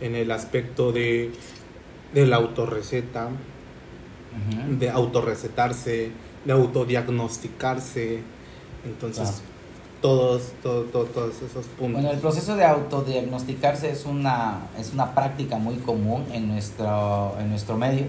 en 0.02 0.16
el 0.16 0.32
aspecto 0.32 0.92
de, 0.92 1.32
de 2.14 2.28
la 2.28 2.38
autorreceta, 2.38 3.30
de 4.70 4.90
autorrecetarse, 4.90 6.12
de 6.46 6.54
autodiagnosticarse, 6.54 8.20
entonces 8.86 9.42
todos, 10.02 10.54
todos 10.62 11.36
esos 11.38 11.66
puntos. 11.78 12.02
Bueno, 12.02 12.12
el 12.12 12.20
proceso 12.20 12.56
de 12.56 12.66
autodiagnosticarse 12.66 13.92
es 13.92 14.06
una, 14.06 14.68
es 14.80 14.92
una 14.94 15.14
práctica 15.14 15.58
muy 15.58 15.76
común 15.76 16.26
en 16.34 16.48
nuestro, 16.48 17.36
en 17.40 17.50
nuestro 17.50 17.78
medio. 17.78 18.06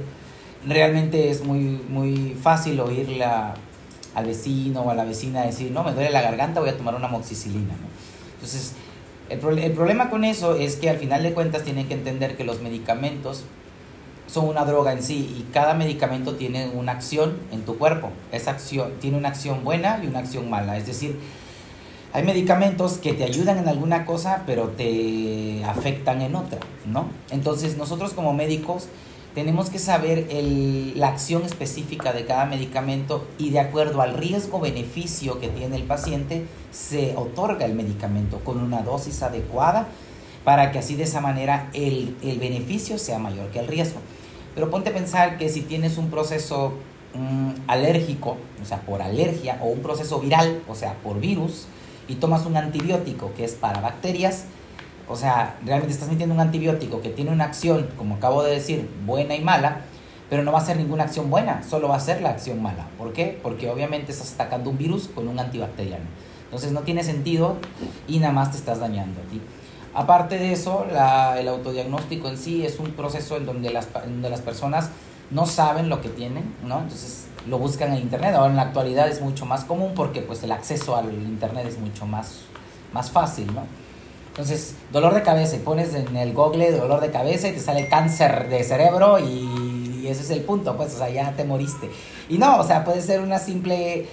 Realmente 0.67 1.31
es 1.31 1.45
muy, 1.45 1.81
muy 1.89 2.37
fácil 2.41 2.81
oírle 2.81 3.25
al 3.25 4.27
vecino 4.27 4.83
o 4.83 4.91
a 4.91 4.95
la 4.95 5.05
vecina 5.05 5.43
decir, 5.43 5.71
no, 5.71 5.85
me 5.85 5.93
duele 5.93 6.11
la 6.11 6.23
garganta, 6.23 6.61
voy 6.61 6.71
a 6.71 6.77
tomar 6.77 6.95
una 6.95 7.09
moxicilina. 7.09 7.75
Entonces, 8.35 8.75
El, 9.29 9.59
el 9.59 9.73
problema 9.73 10.11
con 10.11 10.25
eso 10.25 10.57
es 10.57 10.77
que 10.77 10.91
al 10.91 10.99
final 10.99 11.23
de 11.23 11.33
cuentas 11.33 11.63
tienen 11.63 11.89
que 11.89 11.95
entender 11.95 12.37
que 12.37 12.45
los 12.45 12.61
medicamentos 12.61 13.45
son 14.27 14.49
una 14.49 14.65
droga 14.65 14.93
en 14.93 15.03
sí 15.03 15.35
y 15.39 15.53
cada 15.53 15.75
medicamento 15.75 16.35
tiene 16.35 16.71
una 16.71 16.93
acción 16.93 17.39
en 17.51 17.65
tu 17.65 17.77
cuerpo. 17.79 18.11
Esa 18.31 18.51
acción 18.51 18.93
tiene 19.01 19.17
una 19.17 19.29
acción 19.29 19.65
buena 19.65 20.01
y 20.03 20.07
una 20.07 20.21
acción 20.21 20.49
mala. 20.49 20.77
Es 20.77 20.87
decir, 20.87 21.19
hay 22.13 22.25
medicamentos 22.25 22.99
que 22.99 23.15
te 23.15 23.25
ayudan 23.25 23.59
en 23.59 23.69
alguna 23.69 24.05
cosa, 24.05 24.43
pero 24.47 24.69
te 24.69 25.65
afectan 25.65 26.21
en 26.21 26.35
otra, 26.35 26.59
¿no? 26.87 27.07
Entonces, 27.31 27.79
nosotros 27.79 28.13
como 28.13 28.35
médicos 28.35 28.89
tenemos 29.35 29.71
que 29.71 29.79
saber 29.79 30.29
la 30.95 31.09
acción 31.09 31.43
específica 31.45 32.13
de 32.13 32.27
cada 32.27 32.45
medicamento 32.45 33.27
y 33.39 33.49
de 33.49 33.61
acuerdo 33.61 34.03
al 34.03 34.15
riesgo-beneficio 34.15 35.41
que 35.41 35.49
tiene 35.49 35.77
el 35.77 35.85
paciente, 35.85 36.45
se 36.71 37.17
otorga 37.17 37.65
el 37.65 37.75
medicamento 37.75 38.41
con 38.41 38.61
una 38.61 38.83
dosis 38.83 39.23
adecuada 39.23 39.89
para 40.45 40.71
que 40.71 40.81
así 40.81 40.97
de 40.97 41.05
esa 41.05 41.23
manera 41.23 41.71
el, 41.73 42.17
el 42.23 42.39
beneficio 42.39 42.99
sea 42.99 43.19
mayor 43.19 43.51
que 43.51 43.61
el 43.61 43.69
riesgo. 43.69 44.01
Pero 44.55 44.71
ponte 44.71 44.91
a 44.91 44.93
pensar 44.93 45.39
que 45.39 45.49
si 45.49 45.63
tienes 45.63 45.97
un 45.97 46.11
proceso 46.11 46.75
mm, 47.15 47.53
alérgico, 47.69 48.37
o 48.61 48.65
sea, 48.67 48.83
por 48.83 49.01
alergia, 49.01 49.59
o 49.63 49.69
un 49.69 49.81
proceso 49.81 50.21
viral, 50.21 50.61
o 50.69 50.75
sea, 50.75 50.95
por 51.03 51.21
virus, 51.21 51.69
y 52.09 52.17
tomas 52.17 52.47
un 52.47 52.57
antibiótico 52.57 53.33
que 53.35 53.45
es 53.45 53.53
para 53.53 53.81
bacterias, 53.81 54.45
o 55.09 55.17
sea, 55.17 55.59
realmente 55.65 55.93
estás 55.93 56.09
metiendo 56.09 56.35
un 56.35 56.41
antibiótico 56.41 57.03
que 57.03 57.11
tiene 57.11 57.31
una 57.31 57.45
acción, 57.45 57.89
como 57.97 58.17
acabo 58.17 58.43
de 58.43 58.53
decir, 58.53 58.89
buena 59.05 59.35
y 59.35 59.41
mala, 59.43 59.83
pero 60.31 60.43
no 60.43 60.53
va 60.53 60.59
a 60.59 60.65
ser 60.65 60.77
ninguna 60.79 61.05
acción 61.05 61.29
buena, 61.29 61.63
solo 61.63 61.89
va 61.89 61.97
a 61.97 62.01
ser 62.01 62.23
la 62.23 62.31
acción 62.31 62.63
mala. 62.63 62.87
¿Por 62.97 63.13
qué? 63.13 63.39
Porque 63.43 63.69
obviamente 63.69 64.13
estás 64.13 64.33
atacando 64.33 64.71
un 64.71 64.79
virus 64.79 65.09
con 65.09 65.29
un 65.29 65.39
antibacteriano. 65.39 66.05
Entonces 66.45 66.73
no 66.73 66.81
tiene 66.81 67.05
sentido 67.05 67.57
y 68.09 68.19
nada 68.19 68.33
más 68.33 68.51
te 68.51 68.57
estás 68.57 68.81
dañando 68.81 69.21
a 69.21 69.25
ti. 69.25 69.41
Aparte 69.95 70.39
de 70.39 70.53
eso, 70.53 70.87
la, 70.91 71.39
el 71.39 71.49
autodiagnóstico 71.49 72.29
en 72.29 72.39
sí 72.39 72.65
es 72.65 72.79
un 72.79 72.93
proceso 72.93 73.37
en 73.37 73.45
donde 73.45 73.71
las, 73.71 73.89
en 74.05 74.13
donde 74.13 74.31
las 74.31 74.41
personas 74.41 74.91
no 75.31 75.45
saben 75.45 75.89
lo 75.89 76.01
que 76.01 76.09
tienen, 76.09 76.55
¿no? 76.65 76.81
Entonces 76.81 77.27
lo 77.47 77.59
buscan 77.59 77.93
en 77.93 78.03
internet. 78.03 78.35
Ahora 78.35 78.51
en 78.51 78.57
la 78.57 78.63
actualidad 78.63 79.09
es 79.09 79.21
mucho 79.21 79.47
más 79.47 79.65
común 79.65 79.93
porque 79.95 80.21
pues 80.21 80.43
el 80.43 80.53
acceso 80.53 80.97
al 80.97 81.13
internet 81.13 81.67
es 81.69 81.79
mucho 81.79 82.07
más, 82.07 82.43
más 82.93 83.11
fácil, 83.11 83.53
¿no? 83.55 83.67
Entonces, 84.29 84.77
dolor 84.91 85.13
de 85.13 85.23
cabeza, 85.23 85.57
y 85.57 85.59
pones 85.59 85.95
en 85.95 86.17
el 86.17 86.33
google 86.33 86.73
dolor 86.73 87.03
de 87.03 87.11
cabeza 87.11 87.49
y 87.49 87.53
te 87.53 87.61
sale 87.61 87.89
cáncer 87.89 88.49
de 88.49 88.65
cerebro 88.65 89.19
y, 89.19 90.01
y 90.03 90.07
ese 90.09 90.23
es 90.23 90.31
el 90.31 90.41
punto, 90.41 90.75
pues, 90.77 90.95
o 90.95 90.99
sea, 90.99 91.11
ya 91.11 91.33
te 91.37 91.45
moriste. 91.45 91.91
Y 92.31 92.39
no, 92.39 92.59
o 92.59 92.65
sea, 92.65 92.83
puede 92.83 93.03
ser 93.03 93.21
una 93.21 93.39
simple 93.39 94.09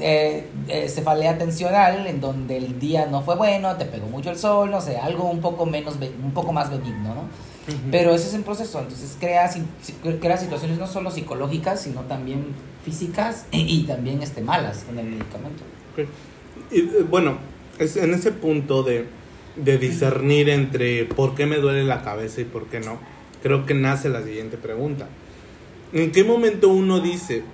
eh, 0.00 0.48
eh, 0.66 0.88
cefalea 0.88 1.38
tensional 1.38 2.06
en 2.06 2.20
donde 2.20 2.56
el 2.56 2.80
día 2.80 3.06
no 3.06 3.22
fue 3.22 3.36
bueno, 3.36 3.76
te 3.76 3.84
pegó 3.84 4.06
mucho 4.08 4.30
el 4.30 4.36
sol, 4.36 4.70
no 4.70 4.80
sé, 4.80 4.96
algo 4.96 5.24
un 5.24 5.40
poco 5.40 5.66
menos, 5.66 5.96
un 6.22 6.32
poco 6.32 6.52
más 6.52 6.70
benigno, 6.70 7.14
¿no? 7.14 7.54
Pero 7.90 8.12
ese 8.14 8.28
es 8.28 8.34
el 8.34 8.42
proceso, 8.42 8.78
entonces 8.80 9.16
crea, 9.18 9.50
crea 10.20 10.36
situaciones 10.36 10.78
no 10.78 10.86
solo 10.86 11.10
psicológicas, 11.10 11.80
sino 11.80 12.02
también 12.02 12.44
físicas 12.84 13.46
y, 13.52 13.84
también 13.84 14.22
este, 14.22 14.42
malas 14.42 14.84
en 14.90 14.98
el 14.98 15.06
medicamento. 15.06 15.62
Y, 16.70 16.80
eh, 16.80 17.06
bueno, 17.08 17.38
es 17.78 17.96
en 17.96 18.12
ese 18.12 18.32
punto 18.32 18.82
de, 18.82 19.06
de 19.56 19.78
discernir 19.78 20.50
entre 20.50 21.06
por 21.06 21.34
qué 21.34 21.46
me 21.46 21.56
duele 21.56 21.84
la 21.84 22.02
cabeza 22.02 22.42
y 22.42 22.44
por 22.44 22.66
qué 22.66 22.80
no, 22.80 22.98
creo 23.42 23.64
que 23.64 23.72
nace 23.72 24.10
la 24.10 24.22
siguiente 24.22 24.58
pregunta. 24.58 25.08
¿En 25.94 26.12
qué 26.12 26.22
momento 26.22 26.68
uno 26.68 27.00
dice, 27.00 27.44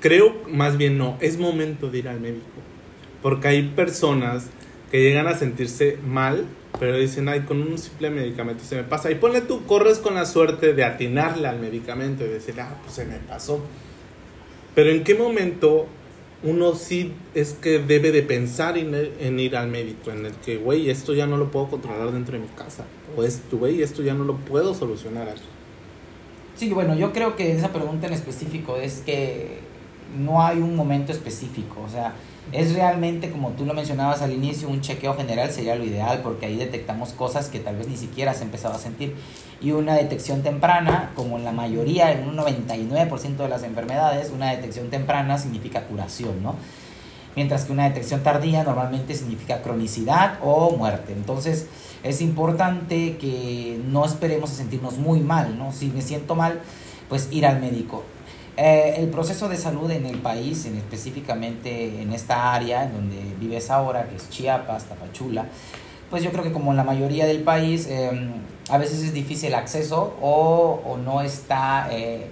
creo 0.00 0.34
más 0.48 0.76
bien 0.76 0.98
no, 0.98 1.16
es 1.20 1.38
momento 1.38 1.90
de 1.90 1.98
ir 1.98 2.08
al 2.08 2.20
médico? 2.20 2.46
Porque 3.22 3.48
hay 3.48 3.62
personas 3.62 4.46
que 4.90 5.02
llegan 5.02 5.26
a 5.26 5.34
sentirse 5.34 5.98
mal 6.06 6.46
pero 6.78 6.96
dicen, 6.96 7.28
ay, 7.28 7.40
con 7.40 7.60
un 7.60 7.76
simple 7.76 8.10
medicamento 8.10 8.62
se 8.64 8.76
me 8.76 8.84
pasa. 8.84 9.10
Y 9.10 9.16
ponle 9.16 9.40
tú, 9.40 9.64
corres 9.66 9.98
con 9.98 10.14
la 10.14 10.26
suerte 10.26 10.74
de 10.74 10.84
atinarle 10.84 11.48
al 11.48 11.58
medicamento 11.58 12.24
y 12.24 12.28
decir, 12.28 12.60
ah, 12.60 12.76
pues 12.82 12.94
se 12.94 13.04
me 13.04 13.16
pasó. 13.18 13.60
Pero 14.74 14.90
en 14.90 15.02
qué 15.02 15.14
momento 15.14 15.86
uno 16.44 16.74
sí 16.74 17.12
es 17.34 17.54
que 17.54 17.80
debe 17.80 18.12
de 18.12 18.22
pensar 18.22 18.78
en, 18.78 19.40
ir 19.40 19.56
al 19.56 19.68
médico, 19.68 20.12
en 20.12 20.26
el 20.26 20.34
que, 20.34 20.56
güey, 20.56 20.88
esto 20.88 21.14
ya 21.14 21.26
no 21.26 21.36
lo 21.36 21.50
puedo 21.50 21.68
controlar 21.68 22.12
dentro 22.12 22.34
de 22.34 22.44
mi 22.44 22.48
casa. 22.48 22.84
O 23.16 23.24
esto, 23.24 23.58
güey, 23.58 23.82
esto 23.82 24.02
ya 24.02 24.14
no 24.14 24.22
lo 24.22 24.36
puedo 24.36 24.72
solucionar 24.74 25.28
aquí. 25.28 25.42
Sí, 26.54 26.70
bueno, 26.70 26.96
yo 26.96 27.12
creo 27.12 27.34
que 27.34 27.52
esa 27.52 27.72
pregunta 27.72 28.06
en 28.06 28.12
específico 28.12 28.76
es 28.76 29.02
que 29.04 29.58
no 30.16 30.42
hay 30.42 30.58
un 30.58 30.76
momento 30.76 31.12
específico. 31.12 31.82
O 31.84 31.88
sea, 31.88 32.14
es 32.52 32.74
realmente, 32.74 33.30
como 33.30 33.50
tú 33.50 33.66
lo 33.66 33.74
mencionabas 33.74 34.22
al 34.22 34.32
inicio, 34.32 34.68
un 34.68 34.80
chequeo 34.80 35.14
general 35.14 35.50
sería 35.50 35.74
lo 35.74 35.84
ideal 35.84 36.20
porque 36.22 36.46
ahí 36.46 36.56
detectamos 36.56 37.10
cosas 37.10 37.48
que 37.48 37.58
tal 37.58 37.76
vez 37.76 37.88
ni 37.88 37.96
siquiera 37.96 38.30
has 38.30 38.40
empezado 38.40 38.74
a 38.74 38.78
sentir. 38.78 39.14
Y 39.60 39.72
una 39.72 39.94
detección 39.94 40.42
temprana, 40.42 41.10
como 41.14 41.36
en 41.36 41.44
la 41.44 41.52
mayoría, 41.52 42.12
en 42.12 42.26
un 42.26 42.36
99% 42.36 43.36
de 43.36 43.48
las 43.48 43.64
enfermedades, 43.64 44.30
una 44.34 44.50
detección 44.50 44.88
temprana 44.88 45.36
significa 45.36 45.82
curación, 45.82 46.42
¿no? 46.42 46.54
Mientras 47.36 47.64
que 47.64 47.72
una 47.72 47.84
detección 47.84 48.22
tardía 48.22 48.64
normalmente 48.64 49.14
significa 49.14 49.62
cronicidad 49.62 50.38
o 50.42 50.70
muerte. 50.76 51.12
Entonces 51.12 51.66
es 52.02 52.20
importante 52.20 53.16
que 53.18 53.80
no 53.86 54.04
esperemos 54.04 54.50
a 54.52 54.54
sentirnos 54.54 54.96
muy 54.96 55.20
mal, 55.20 55.58
¿no? 55.58 55.72
Si 55.72 55.88
me 55.88 56.02
siento 56.02 56.34
mal, 56.34 56.60
pues 57.08 57.28
ir 57.30 57.46
al 57.46 57.60
médico. 57.60 58.04
Eh, 58.60 58.94
el 58.96 59.08
proceso 59.08 59.48
de 59.48 59.56
salud 59.56 59.88
en 59.92 60.04
el 60.04 60.18
país, 60.18 60.66
en, 60.66 60.76
específicamente 60.76 62.02
en 62.02 62.12
esta 62.12 62.52
área 62.52 62.82
en 62.82 62.92
donde 62.92 63.16
vives 63.38 63.70
ahora, 63.70 64.08
que 64.08 64.16
es 64.16 64.28
Chiapas, 64.30 64.86
Tapachula, 64.86 65.46
pues 66.10 66.24
yo 66.24 66.32
creo 66.32 66.42
que 66.42 66.50
como 66.50 66.72
en 66.72 66.76
la 66.76 66.82
mayoría 66.82 67.24
del 67.26 67.44
país, 67.44 67.86
em, 67.88 68.32
a 68.68 68.78
veces 68.78 69.04
es 69.04 69.12
difícil 69.12 69.54
acceso 69.54 70.16
o, 70.20 70.80
o 70.84 70.96
no 70.96 71.22
está... 71.22 71.88
Eh, 71.92 72.26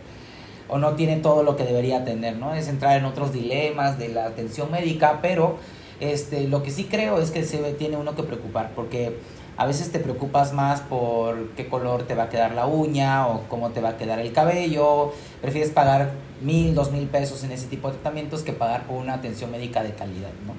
o 0.68 0.78
no 0.78 0.94
tiene 0.96 1.18
todo 1.18 1.44
lo 1.44 1.56
que 1.56 1.62
debería 1.62 2.04
tener, 2.04 2.38
¿no? 2.38 2.52
Es 2.52 2.66
entrar 2.66 2.96
en 2.96 3.04
otros 3.04 3.32
dilemas 3.32 4.00
de 4.00 4.08
la 4.08 4.26
atención 4.26 4.68
médica, 4.72 5.20
pero 5.22 5.58
este, 6.00 6.48
lo 6.48 6.64
que 6.64 6.72
sí 6.72 6.88
creo 6.90 7.20
es 7.20 7.30
que 7.30 7.44
se 7.44 7.58
tiene 7.74 7.96
uno 7.96 8.16
que 8.16 8.24
preocupar, 8.24 8.72
porque 8.74 9.16
a 9.56 9.66
veces 9.66 9.90
te 9.90 9.98
preocupas 9.98 10.52
más 10.52 10.80
por 10.80 11.48
qué 11.56 11.66
color 11.66 12.02
te 12.02 12.14
va 12.14 12.24
a 12.24 12.28
quedar 12.28 12.52
la 12.52 12.66
uña 12.66 13.26
o 13.26 13.44
cómo 13.48 13.70
te 13.70 13.80
va 13.80 13.90
a 13.90 13.96
quedar 13.96 14.18
el 14.18 14.32
cabello. 14.32 15.12
Prefieres 15.40 15.70
pagar 15.70 16.12
mil, 16.42 16.74
dos 16.74 16.92
mil 16.92 17.06
pesos 17.06 17.42
en 17.44 17.52
ese 17.52 17.66
tipo 17.66 17.88
de 17.88 17.94
tratamientos 17.94 18.42
que 18.42 18.52
pagar 18.52 18.86
por 18.86 18.96
una 18.96 19.14
atención 19.14 19.50
médica 19.50 19.82
de 19.82 19.94
calidad, 19.94 20.30
¿no? 20.46 20.54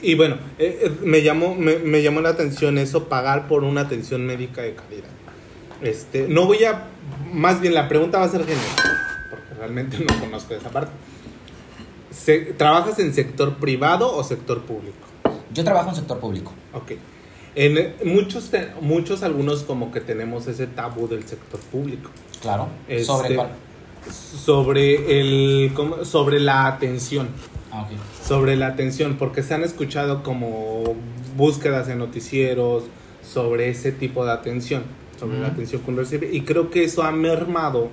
Y 0.00 0.14
bueno, 0.14 0.36
eh, 0.58 0.80
eh, 0.82 0.92
me, 1.02 1.22
llamó, 1.22 1.54
me, 1.54 1.78
me, 1.78 2.02
llamó 2.02 2.20
la 2.20 2.30
atención 2.30 2.78
eso, 2.78 3.08
pagar 3.08 3.46
por 3.46 3.64
una 3.64 3.82
atención 3.82 4.26
médica 4.26 4.62
de 4.62 4.74
calidad. 4.74 5.08
Este, 5.82 6.26
no 6.28 6.46
voy 6.46 6.64
a, 6.64 6.86
más 7.32 7.60
bien 7.60 7.74
la 7.74 7.88
pregunta 7.88 8.18
va 8.18 8.24
a 8.24 8.28
ser 8.28 8.40
general, 8.40 8.66
porque 9.30 9.54
realmente 9.56 9.98
no 9.98 10.20
conozco 10.20 10.54
esa 10.54 10.70
parte. 10.70 10.92
¿Trabajas 12.56 12.98
en 12.98 13.14
sector 13.14 13.56
privado 13.56 14.14
o 14.14 14.24
sector 14.24 14.62
público? 14.62 15.06
Yo 15.52 15.64
trabajo 15.64 15.90
en 15.90 15.96
sector 15.96 16.18
público. 16.18 16.52
Ok. 16.72 16.92
En 17.60 17.94
muchos, 18.04 18.52
muchos 18.80 19.24
algunos 19.24 19.64
como 19.64 19.90
que 19.90 20.00
tenemos 20.00 20.46
ese 20.46 20.68
tabú 20.68 21.08
del 21.08 21.24
sector 21.24 21.58
público. 21.58 22.08
Claro. 22.40 22.68
¿Sobre 23.02 23.22
este, 23.30 23.34
cuál? 23.34 23.50
Sobre, 24.08 25.20
el, 25.20 25.72
sobre 26.04 26.38
la 26.38 26.68
atención. 26.68 27.26
Ah, 27.72 27.82
okay. 27.82 27.96
Sobre 28.24 28.54
la 28.54 28.68
atención, 28.68 29.16
porque 29.18 29.42
se 29.42 29.54
han 29.54 29.64
escuchado 29.64 30.22
como 30.22 30.94
búsquedas 31.36 31.88
en 31.88 31.98
noticieros 31.98 32.84
sobre 33.24 33.70
ese 33.70 33.90
tipo 33.90 34.24
de 34.24 34.30
atención, 34.30 34.84
sobre 35.18 35.34
uh 35.34 35.38
-huh. 35.38 35.42
la 35.42 35.48
atención 35.48 35.82
que 35.82 35.90
uno 35.90 36.02
recibe. 36.02 36.30
Y 36.32 36.42
creo 36.42 36.70
que 36.70 36.84
eso 36.84 37.02
ha 37.02 37.10
mermado 37.10 37.88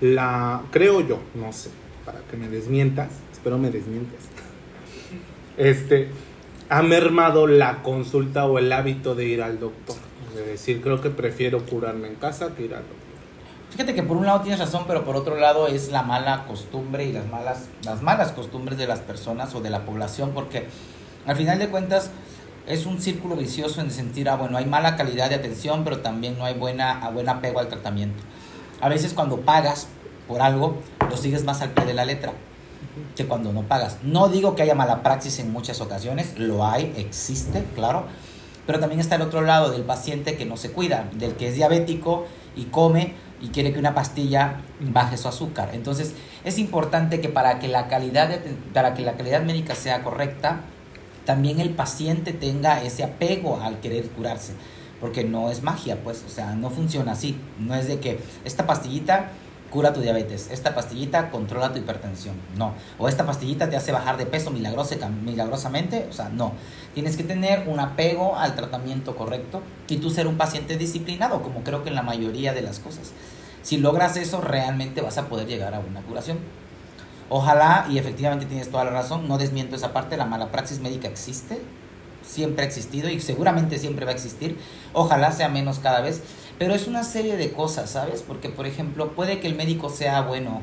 la, 0.00 0.62
creo 0.72 1.06
yo, 1.06 1.20
no 1.36 1.52
sé, 1.52 1.70
para 2.04 2.18
que 2.28 2.36
me 2.36 2.48
desmientas, 2.48 3.10
espero 3.32 3.58
me 3.58 3.70
desmientas. 3.70 4.22
Este, 5.56 6.08
ha 6.74 6.82
mermado 6.82 7.46
la 7.46 7.84
consulta 7.84 8.46
o 8.46 8.58
el 8.58 8.72
hábito 8.72 9.14
de 9.14 9.26
ir 9.26 9.42
al 9.42 9.60
doctor. 9.60 9.94
Es 10.36 10.44
decir, 10.44 10.82
creo 10.82 11.00
que 11.00 11.08
prefiero 11.08 11.64
curarme 11.64 12.08
en 12.08 12.16
casa 12.16 12.48
que 12.56 12.64
ir 12.64 12.74
al 12.74 12.80
doctor. 12.80 12.98
Fíjate 13.70 13.94
que 13.94 14.02
por 14.02 14.16
un 14.16 14.26
lado 14.26 14.40
tienes 14.40 14.58
razón, 14.58 14.82
pero 14.88 15.04
por 15.04 15.14
otro 15.14 15.36
lado 15.36 15.68
es 15.68 15.92
la 15.92 16.02
mala 16.02 16.46
costumbre 16.48 17.04
y 17.04 17.12
las 17.12 17.28
malas, 17.28 17.68
las 17.84 18.02
malas 18.02 18.32
costumbres 18.32 18.76
de 18.76 18.88
las 18.88 18.98
personas 18.98 19.54
o 19.54 19.60
de 19.60 19.70
la 19.70 19.86
población, 19.86 20.32
porque 20.34 20.66
al 21.26 21.36
final 21.36 21.60
de 21.60 21.68
cuentas 21.68 22.10
es 22.66 22.86
un 22.86 23.00
círculo 23.00 23.36
vicioso 23.36 23.80
en 23.80 23.86
el 23.86 23.92
sentido, 23.92 24.32
ah, 24.32 24.36
bueno, 24.36 24.58
hay 24.58 24.66
mala 24.66 24.96
calidad 24.96 25.28
de 25.28 25.36
atención, 25.36 25.84
pero 25.84 26.00
también 26.00 26.36
no 26.36 26.44
hay 26.44 26.54
buena, 26.54 27.08
buen 27.10 27.28
apego 27.28 27.60
al 27.60 27.68
tratamiento. 27.68 28.20
A 28.80 28.88
veces 28.88 29.12
cuando 29.12 29.42
pagas 29.42 29.86
por 30.26 30.42
algo, 30.42 30.82
lo 31.08 31.16
sigues 31.16 31.44
más 31.44 31.62
al 31.62 31.70
pie 31.70 31.84
de 31.84 31.94
la 31.94 32.04
letra 32.04 32.32
que 33.16 33.26
cuando 33.26 33.52
no 33.52 33.62
pagas. 33.62 33.98
No 34.02 34.28
digo 34.28 34.54
que 34.54 34.62
haya 34.62 34.74
mala 34.74 35.02
praxis 35.02 35.38
en 35.38 35.52
muchas 35.52 35.80
ocasiones, 35.80 36.38
lo 36.38 36.66
hay, 36.66 36.92
existe, 36.96 37.64
claro, 37.74 38.06
pero 38.66 38.80
también 38.80 39.00
está 39.00 39.16
el 39.16 39.22
otro 39.22 39.42
lado 39.42 39.70
del 39.70 39.82
paciente 39.82 40.36
que 40.36 40.44
no 40.44 40.56
se 40.56 40.72
cuida, 40.72 41.08
del 41.14 41.34
que 41.34 41.48
es 41.48 41.54
diabético 41.54 42.26
y 42.56 42.64
come 42.64 43.14
y 43.40 43.48
quiere 43.48 43.72
que 43.72 43.78
una 43.78 43.94
pastilla 43.94 44.62
baje 44.80 45.16
su 45.16 45.28
azúcar. 45.28 45.70
Entonces, 45.74 46.14
es 46.44 46.58
importante 46.58 47.20
que 47.20 47.28
para 47.28 47.58
que 47.58 47.68
la 47.68 47.88
calidad 47.88 48.40
para 48.72 48.94
que 48.94 49.02
la 49.02 49.14
calidad 49.14 49.42
médica 49.42 49.74
sea 49.74 50.02
correcta, 50.02 50.60
también 51.24 51.60
el 51.60 51.70
paciente 51.70 52.32
tenga 52.32 52.82
ese 52.82 53.04
apego 53.04 53.60
al 53.60 53.80
querer 53.80 54.08
curarse, 54.10 54.52
porque 55.00 55.24
no 55.24 55.50
es 55.50 55.62
magia, 55.62 56.02
pues, 56.02 56.22
o 56.26 56.30
sea, 56.30 56.54
no 56.54 56.70
funciona 56.70 57.12
así, 57.12 57.36
no 57.58 57.74
es 57.74 57.88
de 57.88 57.98
que 57.98 58.20
esta 58.44 58.66
pastillita 58.66 59.30
cura 59.74 59.92
tu 59.92 60.00
diabetes, 60.00 60.50
esta 60.52 60.72
pastillita 60.72 61.32
controla 61.32 61.72
tu 61.72 61.80
hipertensión, 61.80 62.36
no, 62.56 62.74
o 62.96 63.08
esta 63.08 63.26
pastillita 63.26 63.68
te 63.68 63.74
hace 63.74 63.90
bajar 63.90 64.16
de 64.16 64.24
peso 64.24 64.52
milagrosamente, 64.52 66.06
o 66.08 66.12
sea, 66.12 66.28
no, 66.28 66.52
tienes 66.94 67.16
que 67.16 67.24
tener 67.24 67.68
un 67.68 67.80
apego 67.80 68.36
al 68.36 68.54
tratamiento 68.54 69.16
correcto 69.16 69.62
y 69.88 69.96
tú 69.96 70.10
ser 70.10 70.28
un 70.28 70.36
paciente 70.36 70.76
disciplinado, 70.76 71.42
como 71.42 71.64
creo 71.64 71.82
que 71.82 71.88
en 71.88 71.96
la 71.96 72.02
mayoría 72.02 72.54
de 72.54 72.62
las 72.62 72.78
cosas. 72.78 73.10
Si 73.62 73.78
logras 73.78 74.16
eso, 74.16 74.40
realmente 74.40 75.00
vas 75.00 75.18
a 75.18 75.28
poder 75.28 75.48
llegar 75.48 75.74
a 75.74 75.80
una 75.80 76.02
curación. 76.02 76.38
Ojalá, 77.28 77.88
y 77.90 77.98
efectivamente 77.98 78.46
tienes 78.46 78.70
toda 78.70 78.84
la 78.84 78.92
razón, 78.92 79.26
no 79.26 79.38
desmiento 79.38 79.74
esa 79.74 79.92
parte, 79.92 80.16
la 80.16 80.26
mala 80.26 80.52
praxis 80.52 80.78
médica 80.78 81.08
existe, 81.08 81.60
siempre 82.26 82.64
ha 82.64 82.66
existido 82.66 83.08
y 83.08 83.20
seguramente 83.20 83.78
siempre 83.78 84.04
va 84.04 84.12
a 84.12 84.14
existir. 84.14 84.58
Ojalá 84.92 85.32
sea 85.32 85.48
menos 85.48 85.78
cada 85.78 86.00
vez, 86.00 86.22
pero 86.58 86.74
es 86.74 86.86
una 86.86 87.04
serie 87.04 87.36
de 87.36 87.52
cosas, 87.52 87.90
¿sabes? 87.90 88.22
Porque, 88.22 88.48
por 88.48 88.66
ejemplo, 88.66 89.12
puede 89.12 89.40
que 89.40 89.46
el 89.46 89.54
médico 89.54 89.90
sea 89.90 90.22
bueno 90.22 90.62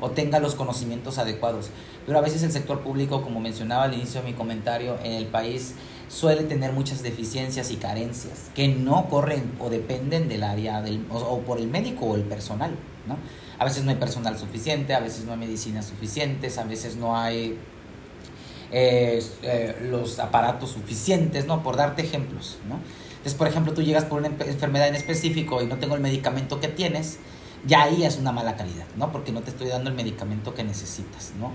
o 0.00 0.10
tenga 0.10 0.38
los 0.38 0.54
conocimientos 0.54 1.18
adecuados, 1.18 1.70
pero 2.06 2.18
a 2.18 2.22
veces 2.22 2.42
el 2.42 2.52
sector 2.52 2.80
público, 2.80 3.22
como 3.22 3.40
mencionaba 3.40 3.84
al 3.84 3.94
inicio 3.94 4.22
de 4.22 4.30
mi 4.30 4.34
comentario, 4.34 4.96
en 5.02 5.12
el 5.12 5.26
país 5.26 5.74
suele 6.08 6.44
tener 6.44 6.72
muchas 6.72 7.02
deficiencias 7.02 7.70
y 7.70 7.76
carencias 7.76 8.50
que 8.54 8.68
no 8.68 9.08
corren 9.08 9.52
o 9.58 9.70
dependen 9.70 10.28
del 10.28 10.42
área 10.42 10.82
del, 10.82 11.04
o, 11.10 11.38
por 11.40 11.58
el 11.58 11.68
médico 11.68 12.06
o 12.06 12.16
el 12.16 12.22
personal, 12.22 12.72
¿no? 13.06 13.16
A 13.58 13.64
veces 13.64 13.84
no 13.84 13.90
hay 13.90 13.96
personal 13.96 14.38
suficiente, 14.38 14.94
a 14.94 15.00
veces 15.00 15.24
no 15.24 15.32
hay 15.32 15.38
medicinas 15.38 15.86
suficientes, 15.86 16.58
a 16.58 16.64
veces 16.64 16.96
no 16.96 17.16
hay 17.16 17.58
eh, 18.72 19.22
eh, 19.42 19.76
los 19.90 20.18
aparatos 20.18 20.70
suficientes, 20.70 21.46
¿no? 21.46 21.62
Por 21.62 21.76
darte 21.76 22.02
ejemplos, 22.02 22.58
¿no? 22.68 22.80
Entonces, 23.10 23.34
por 23.34 23.46
ejemplo, 23.46 23.72
tú 23.74 23.82
llegas 23.82 24.04
por 24.04 24.18
una 24.18 24.28
enfermedad 24.28 24.88
en 24.88 24.94
específico 24.94 25.62
y 25.62 25.66
no 25.66 25.76
tengo 25.76 25.94
el 25.94 26.00
medicamento 26.00 26.58
que 26.58 26.68
tienes, 26.68 27.18
ya 27.66 27.82
ahí 27.82 28.04
es 28.04 28.16
una 28.16 28.32
mala 28.32 28.56
calidad, 28.56 28.86
¿no? 28.96 29.12
Porque 29.12 29.30
no 29.30 29.42
te 29.42 29.50
estoy 29.50 29.68
dando 29.68 29.90
el 29.90 29.96
medicamento 29.96 30.54
que 30.54 30.64
necesitas, 30.64 31.32
¿no? 31.38 31.52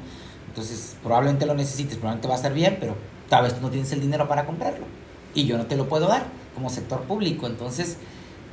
Entonces, 0.47 0.95
probablemente 1.03 1.45
lo 1.45 1.55
necesites, 1.55 1.97
probablemente 1.97 2.27
va 2.27 2.35
a 2.35 2.37
estar 2.37 2.53
bien, 2.53 2.77
pero 2.79 2.95
tal 3.29 3.43
vez 3.43 3.55
tú 3.55 3.61
no 3.61 3.69
tienes 3.69 3.91
el 3.91 3.99
dinero 3.99 4.27
para 4.27 4.45
comprarlo. 4.45 4.85
Y 5.33 5.45
yo 5.45 5.57
no 5.57 5.65
te 5.65 5.75
lo 5.75 5.89
puedo 5.89 6.07
dar 6.07 6.25
como 6.55 6.69
sector 6.69 7.01
público. 7.01 7.47
Entonces, 7.47 7.97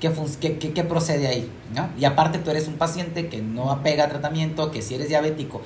¿qué, 0.01 0.11
qué, 0.59 0.73
qué, 0.73 0.85
procede 0.85 1.29
ahí? 1.29 1.51
¿no? 1.75 1.89
Y 1.99 2.05
aparte 2.05 2.39
tú 2.39 2.51
eres 2.51 2.69
un 2.69 2.75
paciente 2.75 3.29
que 3.29 3.41
no 3.41 3.71
apega 3.71 4.05
a 4.05 4.09
tratamiento, 4.09 4.71
que 4.71 4.83
si 4.83 4.95
eres 4.95 5.09
diabético, 5.09 5.63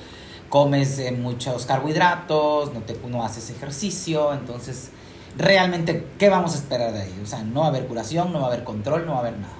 comes 0.49 0.99
eh, 0.99 1.11
muchos 1.11 1.65
carbohidratos, 1.65 2.73
no, 2.73 2.81
te, 2.81 2.97
no 3.07 3.23
haces 3.23 3.49
ejercicio, 3.51 4.33
entonces 4.33 4.91
realmente, 5.37 6.05
¿qué 6.17 6.29
vamos 6.29 6.55
a 6.55 6.57
esperar 6.57 6.91
de 6.91 7.01
ahí? 7.01 7.19
O 7.23 7.25
sea, 7.25 7.43
no 7.43 7.61
va 7.61 7.67
a 7.67 7.69
haber 7.69 7.85
curación, 7.85 8.33
no 8.33 8.41
va 8.41 8.47
a 8.47 8.53
haber 8.53 8.63
control, 8.63 9.05
no 9.05 9.13
va 9.13 9.17
a 9.17 9.21
haber 9.21 9.37
nada. 9.37 9.53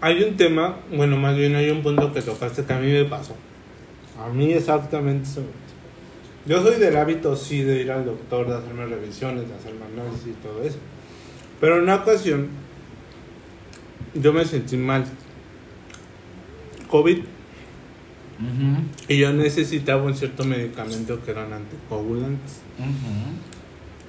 Hay 0.00 0.22
un 0.22 0.36
tema, 0.36 0.76
bueno, 0.94 1.16
más 1.16 1.34
bien 1.36 1.54
hay 1.56 1.70
un 1.70 1.82
punto 1.82 2.12
que 2.12 2.20
tocaste 2.20 2.64
que 2.64 2.72
a 2.72 2.78
mí 2.78 2.92
me 2.92 3.04
pasó. 3.04 3.34
A 4.22 4.28
mí 4.28 4.52
exactamente 4.52 5.28
eso. 5.28 5.42
Yo 6.46 6.62
soy 6.62 6.78
del 6.78 6.96
hábito, 6.96 7.36
sí, 7.36 7.62
de 7.62 7.80
ir 7.80 7.90
al 7.90 8.04
doctor, 8.04 8.46
de 8.46 8.56
hacerme 8.56 8.84
revisiones, 8.84 9.48
de 9.48 9.54
hacerme 9.54 9.86
análisis 9.86 10.26
y 10.26 10.32
todo 10.32 10.62
eso. 10.62 10.76
Pero 11.58 11.76
en 11.76 11.84
una 11.84 11.96
ocasión, 11.96 12.48
yo 14.12 14.32
me 14.34 14.44
sentí 14.44 14.76
mal. 14.76 15.06
COVID. 16.90 17.33
Y 19.08 19.18
yo 19.18 19.32
necesitaba 19.32 20.02
un 20.02 20.14
cierto 20.14 20.44
medicamento 20.44 21.22
que 21.24 21.30
eran 21.30 21.52
anticoagulantes 21.52 22.60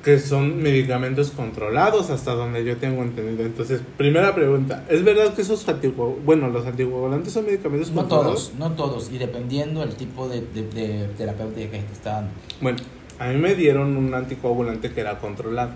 que 0.05 0.19
son 0.19 0.61
medicamentos 0.61 1.31
controlados 1.31 2.11
hasta 2.11 2.35
donde 2.35 2.63
yo 2.63 2.77
tengo 2.77 3.01
entendido. 3.01 3.43
Entonces, 3.43 3.81
primera 3.97 4.35
pregunta, 4.35 4.85
¿es 4.87 5.03
verdad 5.03 5.33
que 5.33 5.41
esos 5.41 5.67
anticoagulantes, 5.67 6.25
bueno, 6.25 6.47
los 6.49 6.63
anticoagulantes 6.63 7.33
son 7.33 7.45
medicamentos 7.45 7.89
no 7.89 8.01
controlados? 8.01 8.53
No 8.53 8.67
todos, 8.67 8.69
no 8.69 8.75
todos, 8.75 9.11
y 9.11 9.17
dependiendo 9.17 9.79
del 9.79 9.95
tipo 9.95 10.29
de, 10.29 10.41
de, 10.41 11.09
terapéutica 11.17 11.71
que 11.71 11.79
te 11.79 11.93
está 11.93 12.11
dando. 12.11 12.31
Bueno, 12.61 12.77
a 13.17 13.29
mí 13.29 13.37
me 13.37 13.55
dieron 13.55 13.97
un 13.97 14.13
anticoagulante 14.13 14.91
que 14.91 15.01
era 15.01 15.17
controlado, 15.17 15.71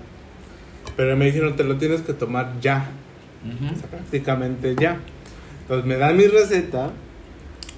pero 0.95 1.17
me 1.17 1.25
dijeron, 1.25 1.55
te 1.55 1.63
lo 1.63 1.77
tienes 1.77 2.01
que 2.01 2.13
tomar 2.13 2.53
ya, 2.61 2.87
o 3.43 3.79
sea, 3.79 3.89
prácticamente 3.89 4.75
ya. 4.79 4.99
Entonces 5.61 5.87
me 5.87 5.97
dan 5.97 6.15
mi 6.15 6.27
receta, 6.27 6.91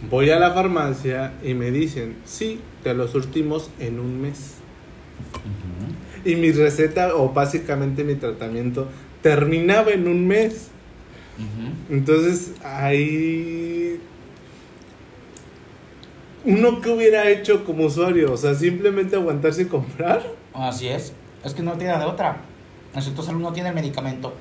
voy 0.09 0.29
a 0.29 0.39
la 0.39 0.51
farmacia 0.51 1.33
y 1.43 1.53
me 1.53 1.71
dicen, 1.71 2.17
sí, 2.25 2.59
te 2.83 2.93
lo 2.93 3.07
surtimos 3.07 3.69
en 3.79 3.99
un 3.99 4.21
mes 4.21 4.61
y 6.25 6.35
mi 6.35 6.51
receta 6.51 7.15
o 7.15 7.29
básicamente 7.29 8.03
mi 8.03 8.15
tratamiento 8.15 8.87
terminaba 9.21 9.91
en 9.91 10.07
un 10.07 10.27
mes. 10.27 10.69
Entonces 11.89 12.51
ahí 12.63 13.99
uno 16.43 16.81
que 16.81 16.89
hubiera 16.89 17.29
hecho 17.29 17.63
como 17.65 17.85
usuario, 17.85 18.33
o 18.33 18.37
sea, 18.37 18.53
simplemente 18.53 19.15
aguantarse 19.15 19.63
y 19.63 19.65
comprar. 19.65 20.23
Así 20.53 20.87
es, 20.87 21.13
es 21.43 21.53
que 21.53 21.63
no 21.63 21.73
tiene 21.73 21.97
de 21.97 22.05
otra. 22.05 22.37
El 22.93 23.01
sector 23.01 23.25
salud 23.25 23.41
no 23.41 23.53
tiene 23.53 23.69
el 23.69 23.75
medicamento 23.75 24.33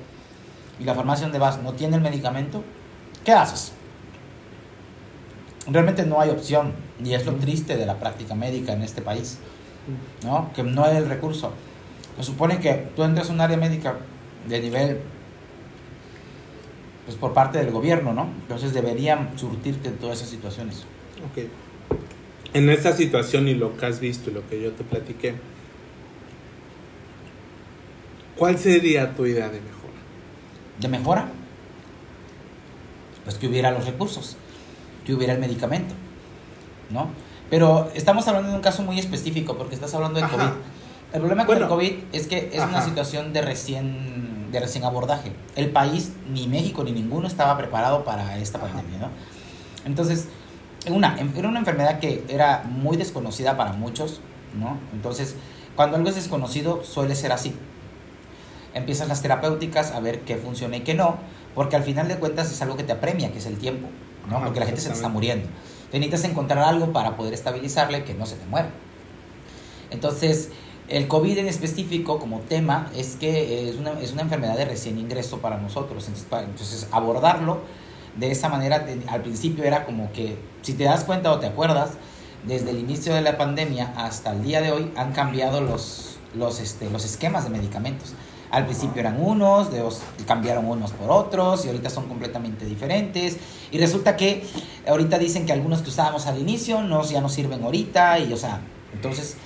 y 0.79 0.83
la 0.83 0.93
farmacia 0.93 1.25
donde 1.25 1.39
vas 1.39 1.61
no 1.61 1.73
tiene 1.73 1.95
el 1.95 2.01
medicamento, 2.01 2.63
¿qué 3.23 3.31
haces? 3.31 3.73
Realmente 5.71 6.05
no 6.05 6.19
hay 6.19 6.29
opción 6.29 6.73
y 7.03 7.13
es 7.13 7.25
lo 7.25 7.33
triste 7.35 7.77
de 7.77 7.85
la 7.85 7.97
práctica 7.97 8.35
médica 8.35 8.73
en 8.73 8.81
este 8.81 9.01
país, 9.01 9.37
¿no? 10.23 10.51
Que 10.53 10.63
no 10.63 10.83
hay 10.83 10.97
el 10.97 11.07
recurso. 11.07 11.53
Se 12.17 12.23
supone 12.23 12.59
que 12.59 12.89
tú 12.95 13.03
entras 13.03 13.29
a 13.29 13.33
un 13.33 13.39
área 13.39 13.55
médica 13.55 13.95
de 14.49 14.59
nivel, 14.59 14.99
pues 17.05 17.17
por 17.17 17.33
parte 17.33 17.59
del 17.59 17.71
gobierno, 17.71 18.13
¿no? 18.13 18.27
Entonces 18.41 18.73
deberían 18.73 19.37
surtirte 19.37 19.87
en 19.87 19.97
todas 19.97 20.17
esas 20.17 20.29
situaciones. 20.29 20.83
Ok. 21.31 21.45
En 22.53 22.69
esta 22.69 22.91
situación 22.93 23.47
y 23.47 23.53
lo 23.53 23.77
que 23.77 23.85
has 23.85 24.01
visto 24.01 24.29
y 24.29 24.33
lo 24.33 24.45
que 24.49 24.61
yo 24.61 24.73
te 24.73 24.83
platiqué, 24.83 25.35
¿cuál 28.37 28.57
sería 28.57 29.15
tu 29.15 29.25
idea 29.25 29.47
de 29.47 29.61
mejora? 29.61 29.93
¿De 30.79 30.87
mejora? 30.89 31.29
Pues 33.23 33.37
que 33.37 33.47
hubiera 33.47 33.71
los 33.71 33.85
recursos, 33.85 34.35
que 35.05 35.13
hubiera 35.13 35.33
el 35.33 35.39
medicamento, 35.39 35.93
¿no? 36.89 37.09
Pero 37.49 37.91
estamos 37.95 38.27
hablando 38.27 38.49
de 38.49 38.55
un 38.55 38.61
caso 38.61 38.81
muy 38.81 38.97
específico 38.97 39.57
porque 39.57 39.75
estás 39.75 39.93
hablando 39.93 40.19
de 40.19 40.27
COVID. 40.27 40.51
El 41.13 41.19
problema 41.19 41.45
con 41.45 41.57
el 41.57 41.67
COVID 41.67 41.93
es 42.13 42.27
que 42.27 42.49
es 42.53 42.63
una 42.63 42.81
situación 42.81 43.33
de 43.33 43.41
recién, 43.41 44.49
de 44.51 44.59
recién 44.61 44.85
abordaje. 44.85 45.33
El 45.57 45.69
país, 45.71 46.13
ni 46.31 46.47
México 46.47 46.85
ni 46.85 46.93
ninguno 46.93 47.27
estaba 47.27 47.57
preparado 47.57 48.05
para 48.05 48.37
esta 48.37 48.59
pandemia, 48.59 48.99
¿no? 48.99 49.09
Entonces, 49.85 50.29
una, 50.89 51.17
era 51.35 51.49
una 51.49 51.59
enfermedad 51.59 51.99
que 51.99 52.23
era 52.29 52.63
muy 52.63 52.95
desconocida 52.95 53.57
para 53.57 53.73
muchos, 53.73 54.21
¿no? 54.57 54.77
Entonces, 54.93 55.35
cuando 55.75 55.97
algo 55.97 56.07
es 56.07 56.15
desconocido, 56.15 56.83
suele 56.83 57.15
ser 57.15 57.33
así. 57.33 57.53
Empiezan 58.73 59.09
las 59.09 59.21
terapéuticas 59.21 59.91
a 59.91 59.99
ver 59.99 60.21
qué 60.21 60.37
funciona 60.37 60.77
y 60.77 60.81
qué 60.81 60.93
no, 60.93 61.17
porque 61.55 61.75
al 61.75 61.83
final 61.83 62.07
de 62.07 62.17
cuentas 62.17 62.51
es 62.51 62.61
algo 62.61 62.77
que 62.77 62.83
te 62.83 62.91
apremia, 62.91 63.31
que 63.31 63.39
es 63.39 63.45
el 63.45 63.57
tiempo, 63.57 63.87
¿no? 64.29 64.43
porque 64.43 64.59
la 64.59 64.65
gente 64.65 64.81
se 64.81 64.89
te 64.89 64.95
está 64.95 65.09
muriendo. 65.09 65.47
Te 65.91 65.99
necesitas 65.99 66.31
encontrar 66.31 66.63
algo 66.63 66.93
para 66.93 67.17
poder 67.17 67.33
estabilizarle 67.33 68.03
que 68.03 68.13
no 68.13 68.25
se 68.25 68.35
te 68.35 68.45
muera. 68.45 68.69
Entonces, 69.89 70.49
el 70.87 71.07
COVID 71.07 71.37
en 71.37 71.47
específico 71.47 72.19
como 72.19 72.39
tema 72.39 72.89
es 72.95 73.15
que 73.15 73.69
es 73.69 73.75
una, 73.75 73.99
es 73.99 74.13
una 74.13 74.21
enfermedad 74.21 74.57
de 74.57 74.65
recién 74.65 74.97
ingreso 74.97 75.39
para 75.39 75.57
nosotros. 75.57 76.07
Entonces, 76.07 76.87
abordarlo 76.91 77.59
de 78.15 78.31
esa 78.31 78.49
manera 78.49 78.85
al 79.07 79.21
principio 79.21 79.63
era 79.63 79.85
como 79.85 80.11
que, 80.11 80.37
si 80.61 80.73
te 80.73 80.83
das 80.85 81.03
cuenta 81.03 81.31
o 81.31 81.39
te 81.39 81.47
acuerdas, 81.47 81.91
desde 82.45 82.71
el 82.71 82.79
inicio 82.79 83.13
de 83.13 83.21
la 83.21 83.37
pandemia 83.37 83.93
hasta 83.97 84.31
el 84.33 84.43
día 84.43 84.61
de 84.61 84.71
hoy 84.71 84.91
han 84.95 85.13
cambiado 85.13 85.61
los, 85.61 86.17
los, 86.35 86.59
este, 86.59 86.89
los 86.89 87.05
esquemas 87.05 87.43
de 87.43 87.51
medicamentos. 87.51 88.13
Al 88.51 88.65
principio 88.65 88.99
eran 88.99 89.23
unos, 89.23 89.69
cambiaron 90.27 90.65
unos 90.65 90.91
por 90.91 91.09
otros 91.09 91.65
y 91.65 91.69
ahorita 91.69 91.89
son 91.89 92.07
completamente 92.07 92.65
diferentes. 92.65 93.37
Y 93.71 93.79
resulta 93.79 94.17
que 94.17 94.45
ahorita 94.87 95.17
dicen 95.17 95.45
que 95.45 95.53
algunos 95.53 95.81
que 95.81 95.89
usábamos 95.89 96.27
al 96.27 96.37
inicio 96.39 96.81
no, 96.81 97.01
ya 97.03 97.21
no 97.21 97.29
sirven 97.29 97.63
ahorita 97.63 98.19
y 98.19 98.33
o 98.33 98.37
sea, 98.37 98.59
entonces 98.93 99.37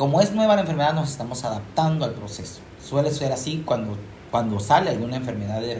como 0.00 0.22
es 0.22 0.32
nueva 0.32 0.54
la 0.54 0.62
enfermedad, 0.62 0.94
nos 0.94 1.10
estamos 1.10 1.44
adaptando 1.44 2.06
al 2.06 2.12
proceso. 2.12 2.60
Suele 2.82 3.10
ser 3.10 3.32
así 3.32 3.62
cuando, 3.66 3.98
cuando 4.30 4.58
sale 4.58 4.88
alguna 4.88 5.16
enfermedad 5.16 5.60
de, 5.60 5.76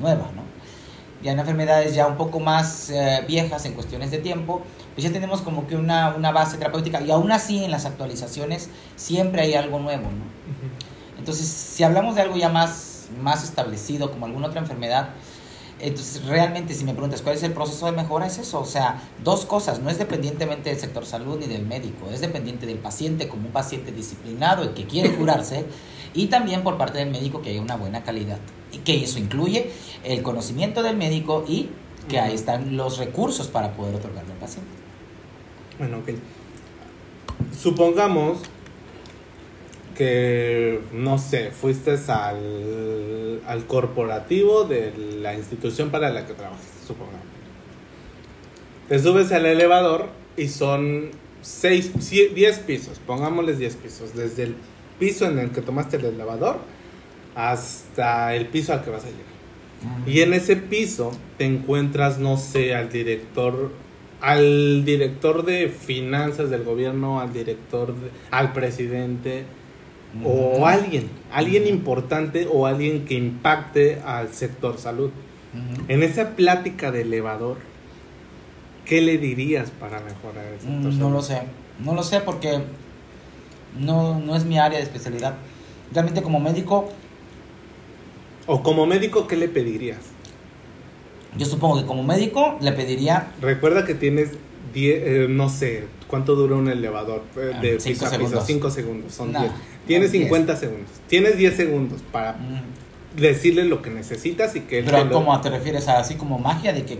nueva, 0.00 0.30
¿no? 0.34 0.42
Ya 1.22 1.30
en 1.30 1.38
enfermedades 1.38 1.94
ya 1.94 2.08
un 2.08 2.16
poco 2.16 2.40
más 2.40 2.90
eh, 2.90 3.24
viejas 3.28 3.64
en 3.64 3.74
cuestiones 3.74 4.10
de 4.10 4.18
tiempo, 4.18 4.62
pues 4.94 5.04
ya 5.04 5.12
tenemos 5.12 5.40
como 5.40 5.68
que 5.68 5.76
una, 5.76 6.10
base 6.32 6.58
terapéutica 6.58 7.00
y 7.00 7.12
aún 7.12 7.30
así 7.30 7.64
en 7.64 7.70
las 7.70 7.84
actualizaciones 7.84 8.70
siempre 8.96 9.42
hay 9.42 9.54
algo 9.54 9.78
nuevo, 9.78 10.02
¿no? 10.02 10.61
Entonces, 11.22 11.46
si 11.46 11.84
hablamos 11.84 12.16
de 12.16 12.22
algo 12.22 12.36
ya 12.36 12.48
más, 12.48 13.06
más 13.22 13.44
establecido, 13.44 14.10
como 14.10 14.26
alguna 14.26 14.48
otra 14.48 14.58
enfermedad, 14.60 15.10
Entonces, 15.78 16.24
realmente, 16.26 16.74
si 16.74 16.84
me 16.84 16.94
preguntas 16.94 17.22
cuál 17.22 17.36
es 17.36 17.44
el 17.44 17.52
proceso 17.52 17.86
de 17.86 17.92
mejora, 17.92 18.26
es 18.26 18.38
eso. 18.38 18.58
O 18.58 18.64
sea, 18.64 19.00
dos 19.22 19.44
cosas. 19.44 19.78
No 19.78 19.88
es 19.88 19.98
dependientemente 19.98 20.70
del 20.70 20.80
sector 20.80 21.06
salud 21.06 21.38
ni 21.38 21.46
del 21.46 21.64
médico. 21.64 22.10
Es 22.10 22.20
dependiente 22.20 22.66
del 22.66 22.78
paciente 22.78 23.28
como 23.28 23.46
un 23.46 23.52
paciente 23.52 23.92
disciplinado 23.92 24.64
y 24.64 24.68
que 24.70 24.84
quiere 24.86 25.14
curarse. 25.18 25.64
Y 26.12 26.26
también 26.26 26.64
por 26.64 26.76
parte 26.76 26.98
del 26.98 27.10
médico 27.10 27.40
que 27.40 27.50
haya 27.50 27.62
una 27.62 27.76
buena 27.76 28.02
calidad. 28.02 28.38
Y 28.72 28.78
que 28.78 29.04
eso 29.04 29.20
incluye 29.20 29.70
el 30.02 30.22
conocimiento 30.24 30.82
del 30.82 30.96
médico 30.96 31.44
y 31.46 31.70
que 32.08 32.18
ahí 32.18 32.34
están 32.34 32.76
los 32.76 32.98
recursos 32.98 33.46
para 33.46 33.74
poder 33.74 33.94
otorgarle 33.94 34.32
al 34.32 34.38
paciente. 34.38 34.72
Bueno, 35.78 35.98
ok. 35.98 36.10
Supongamos 37.56 38.38
que, 39.96 40.80
no 40.92 41.18
sé, 41.18 41.50
fuiste 41.50 41.92
al, 42.08 43.40
al 43.46 43.66
corporativo 43.66 44.64
de 44.64 44.92
la 45.20 45.34
institución 45.34 45.90
para 45.90 46.10
la 46.10 46.26
que 46.26 46.34
trabajas, 46.34 46.66
supongamos. 46.86 47.20
Te 48.88 48.98
subes 48.98 49.32
al 49.32 49.46
elevador 49.46 50.08
y 50.36 50.48
son 50.48 51.10
6, 51.42 51.92
10 52.34 52.58
pisos, 52.60 52.98
pongámosles 53.06 53.58
10 53.58 53.76
pisos, 53.76 54.14
desde 54.14 54.44
el 54.44 54.54
piso 54.98 55.26
en 55.26 55.38
el 55.38 55.50
que 55.50 55.62
tomaste 55.62 55.96
el 55.96 56.04
elevador 56.06 56.58
hasta 57.34 58.34
el 58.34 58.46
piso 58.46 58.72
al 58.72 58.84
que 58.84 58.90
vas 58.90 59.04
a 59.04 59.06
llegar. 59.06 59.32
Y 60.06 60.20
en 60.20 60.32
ese 60.32 60.56
piso 60.56 61.10
te 61.38 61.44
encuentras, 61.44 62.18
no 62.18 62.36
sé, 62.36 62.74
al 62.74 62.88
director, 62.90 63.70
al 64.20 64.84
director 64.84 65.44
de 65.44 65.68
finanzas 65.68 66.50
del 66.50 66.62
gobierno, 66.62 67.20
al 67.20 67.32
director, 67.32 67.88
de- 67.94 68.10
al 68.30 68.52
presidente, 68.52 69.44
o 70.24 70.66
alguien, 70.66 71.08
alguien 71.32 71.66
importante 71.66 72.46
o 72.52 72.66
alguien 72.66 73.04
que 73.04 73.14
impacte 73.14 74.00
al 74.04 74.32
sector 74.32 74.78
salud. 74.78 75.10
En 75.88 76.02
esa 76.02 76.30
plática 76.30 76.90
de 76.90 77.02
elevador, 77.02 77.56
¿qué 78.84 79.00
le 79.02 79.18
dirías 79.18 79.70
para 79.70 80.00
mejorar 80.00 80.44
el 80.46 80.60
sector 80.60 80.76
Mm, 80.78 80.82
salud? 80.82 80.98
No 80.98 81.10
lo 81.10 81.22
sé, 81.22 81.42
no 81.84 81.94
lo 81.94 82.02
sé 82.02 82.20
porque 82.20 82.60
no, 83.78 84.18
no 84.20 84.34
es 84.36 84.44
mi 84.44 84.58
área 84.58 84.78
de 84.78 84.84
especialidad. 84.84 85.34
Realmente 85.92 86.22
como 86.22 86.40
médico, 86.40 86.88
O 88.46 88.62
como 88.62 88.86
médico, 88.86 89.26
¿qué 89.26 89.36
le 89.36 89.48
pedirías? 89.48 89.98
yo 91.36 91.46
supongo 91.46 91.80
que 91.80 91.86
como 91.86 92.02
médico 92.02 92.58
le 92.60 92.72
pediría 92.72 93.28
Recuerda 93.40 93.86
que 93.86 93.94
tienes 93.94 94.32
10, 94.74 95.02
eh, 95.02 95.26
no 95.30 95.48
sé, 95.48 95.84
¿cuánto 96.12 96.34
dura 96.36 96.54
un 96.56 96.68
elevador? 96.68 97.22
Eh, 97.36 97.52
Ah, 97.54 97.60
de 97.62 97.80
cinco 97.80 98.04
piso 98.04 98.06
a 98.06 98.10
piso, 98.10 98.18
segundos. 98.20 98.46
5 98.46 98.70
segundos, 98.70 99.12
son 99.14 99.32
Nah, 99.32 99.40
10. 99.40 99.52
Tienes 99.86 100.12
diez. 100.12 100.24
50 100.24 100.56
segundos. 100.56 100.90
Tienes 101.08 101.38
10 101.38 101.56
segundos 101.56 102.02
para 102.12 102.34
mm, 102.34 103.16
decirle 103.20 103.64
lo 103.64 103.80
que 103.80 103.88
necesitas 103.90 104.54
y 104.56 104.60
que 104.60 104.80
él 104.80 104.84
te 104.84 104.90
Pero 104.92 105.04
lo- 105.06 105.12
¿cómo 105.12 105.40
te 105.40 105.48
refieres 105.48 105.88
a 105.88 105.98
así 105.98 106.16
como 106.16 106.38
magia 106.38 106.74
de 106.74 106.84
que 106.84 106.98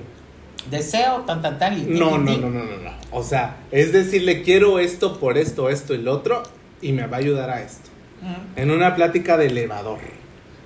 deseo 0.71 1.21
tan 1.27 1.43
tan 1.43 1.59
tan 1.59 1.79
y 1.79 1.83
No, 1.85 2.17
no, 2.19 2.37
no, 2.39 2.51
no, 2.51 2.65
no, 2.65 2.77
no. 2.79 2.91
O 3.11 3.23
sea, 3.23 3.57
es 3.71 3.93
decirle 3.93 4.43
quiero 4.43 4.79
esto 4.79 5.19
por 5.21 5.37
esto, 5.37 5.69
esto 5.69 5.93
y 5.95 5.99
lo 5.99 6.13
otro 6.13 6.43
y 6.81 6.93
me 6.93 7.07
va 7.07 7.19
a 7.19 7.21
ayudar 7.21 7.51
a 7.51 7.63
esto. 7.63 7.91
Mm, 8.23 8.59
En 8.59 8.71
una 8.71 8.95
plática 8.95 9.37
de 9.37 9.47
elevador. 9.47 9.99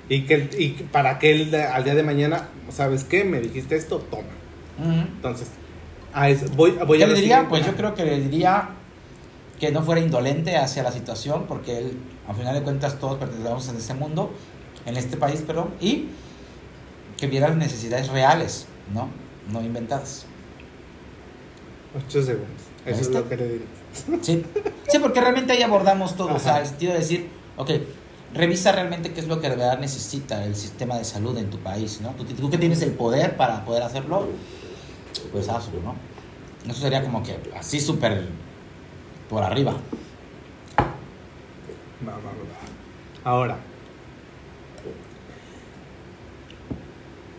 Y 0.09 0.21
que 0.23 0.49
y 0.57 0.69
para 0.93 1.19
que 1.19 1.33
él 1.33 1.53
al 1.55 1.83
día 1.83 1.97
de 1.97 2.05
mañana, 2.05 2.49
¿sabes 2.71 3.03
qué? 3.03 3.25
Me 3.25 3.41
dijiste 3.41 3.75
esto, 3.75 3.99
toma. 3.99 4.23
mm. 4.79 5.01
Entonces, 5.17 5.49
a 6.17 6.31
eso, 6.31 6.47
voy, 6.57 6.71
voy 6.87 6.97
¿Qué 6.97 7.05
a 7.05 7.07
le 7.09 7.15
diría? 7.15 7.37
siguiente. 7.37 7.49
Pues 7.51 7.67
yo 7.67 7.77
creo 7.77 7.95
que 7.95 8.05
le 8.07 8.19
diría 8.19 8.71
que 9.61 9.71
no 9.71 9.83
fuera 9.83 10.01
indolente 10.01 10.57
hacia 10.57 10.83
la 10.83 10.91
situación, 10.91 11.45
porque 11.47 11.77
él, 11.77 11.99
al 12.27 12.35
final 12.35 12.55
de 12.55 12.63
cuentas, 12.63 12.99
todos 12.99 13.19
pertenecemos 13.19 13.69
en 13.69 13.77
este 13.77 13.93
mundo, 13.95 14.31
en 14.87 14.97
este 14.97 15.19
país, 15.19 15.43
perdón, 15.43 15.75
y 15.79 16.07
que 17.19 17.27
viera 17.27 17.49
las 17.49 17.59
necesidades 17.59 18.09
reales, 18.09 18.67
¿no? 18.95 19.09
No 19.53 19.61
inventadas. 19.63 20.25
8 22.09 22.23
segundos. 22.23 22.63
Eso 22.87 23.01
es 23.03 23.11
lo 23.11 23.29
que 23.29 23.37
le 23.37 23.49
diría. 23.49 23.67
Sí, 24.23 24.43
sí 24.89 24.99
porque 24.99 25.21
realmente 25.21 25.53
ahí 25.53 25.63
abordamos 25.63 26.17
todo, 26.17 26.35
o 26.35 26.39
sea, 26.39 26.61
el 26.61 26.67
sentido 26.67 26.93
de 26.93 26.99
decir, 27.01 27.29
ok, 27.59 27.71
revisa 28.35 28.73
realmente 28.73 29.13
qué 29.13 29.21
es 29.21 29.29
lo 29.29 29.41
que 29.41 29.51
de 29.51 29.57
verdad 29.57 29.79
necesita 29.79 30.45
el 30.45 30.57
sistema 30.57 30.97
de 30.97 31.05
salud 31.05 31.37
en 31.37 31.51
tu 31.51 31.59
país, 31.59 32.01
¿no? 32.01 32.11
Tú, 32.11 32.25
tú 32.25 32.49
que 32.49 32.59
tienes 32.59 32.81
el 32.83 32.93
poder 32.93 33.37
para 33.37 33.65
poder 33.67 33.83
hacerlo, 33.83 34.29
pues 35.33 35.49
hazlo, 35.49 35.81
¿no? 35.83 35.95
Eso 36.71 36.81
sería 36.81 37.03
como 37.03 37.23
que 37.23 37.37
así 37.59 37.81
súper 37.81 38.27
por 39.29 39.43
arriba. 39.43 39.73
Va. 42.07 42.19
Ahora, 43.25 43.57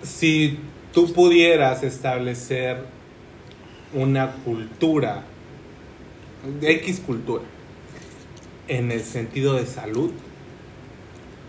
si 0.04 0.60
tú 0.94 1.14
pudieras 1.14 1.84
establecer 1.84 2.86
una 3.94 4.32
cultura, 4.44 5.24
X 6.62 7.02
cultura, 7.06 7.44
en 8.68 8.92
el 8.92 9.02
sentido 9.02 9.54
de 9.54 9.66
salud, 9.66 10.12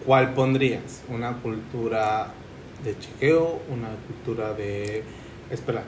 ¿cuál 0.06 0.34
pondrías? 0.34 1.02
¿Una 1.08 1.34
cultura 1.38 2.32
de 2.84 2.98
chequeo? 2.98 3.60
¿Una 3.70 3.88
cultura 4.06 4.52
de... 4.54 5.02
Espera. 5.50 5.82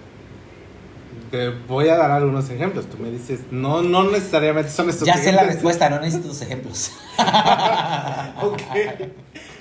Te 1.31 1.51
voy 1.51 1.89
a 1.89 1.97
dar 1.97 2.11
algunos 2.11 2.51
ejemplos. 2.51 2.87
Tú 2.87 2.99
me 2.99 3.11
dices, 3.11 3.41
no, 3.51 3.83
no 3.83 4.11
necesariamente 4.11 4.71
son 4.71 4.91
estos 4.91 5.07
Ya 5.07 5.17
sé 5.17 5.33
la 5.33 5.45
respuesta, 5.45 5.89
no 5.89 6.01
necesito 6.01 6.29
tus 6.29 6.43
ejemplos. 6.43 6.93
Ok. 8.43 8.63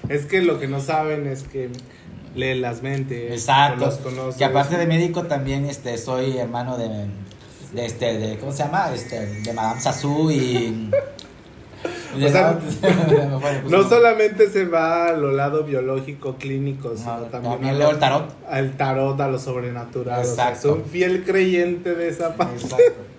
Es 0.07 0.25
que 0.25 0.41
lo 0.41 0.57
que 0.59 0.67
no 0.67 0.79
saben 0.79 1.27
es 1.27 1.43
que 1.43 1.69
lee 2.33 2.55
las 2.55 2.81
mentes. 2.81 3.31
Exacto. 3.31 3.85
los 3.85 3.95
conoces. 3.97 4.37
Que 4.37 4.45
aparte 4.45 4.77
de 4.77 4.87
médico 4.87 5.23
también 5.23 5.65
este 5.65 5.97
soy 5.97 6.37
hermano 6.37 6.77
de, 6.77 7.07
de 7.73 7.85
este 7.85 8.17
de 8.17 8.37
¿cómo 8.37 8.51
se 8.51 8.63
llama? 8.63 8.91
Este 8.93 9.19
de 9.19 9.53
Madame 9.53 9.81
Sassou 9.81 10.31
y 10.31 10.89
O 12.15 12.27
sea, 12.29 12.59
No 13.67 13.83
solamente 13.87 14.49
se 14.49 14.65
va 14.65 15.07
a 15.09 15.13
lo 15.13 15.31
lado 15.31 15.63
biológico, 15.63 16.35
clínico, 16.35 16.95
sino 16.97 17.17
No, 17.17 17.23
también 17.25 17.53
también 17.53 17.75
a 17.75 17.77
leo 17.77 17.87
lo- 17.89 17.93
el 17.93 17.99
tarot. 17.99 18.33
al 18.49 18.71
tarot, 18.77 19.19
a 19.21 19.27
lo 19.27 19.39
sobrenatural. 19.39 20.21
O 20.21 20.23
sea, 20.23 20.49
Exacto. 20.49 20.69
es 20.69 20.75
un 20.75 20.85
fiel 20.85 21.23
creyente 21.23 21.93
de 21.95 22.07
esa 22.09 22.35
parte. 22.35 22.55
Exacto. 22.55 22.83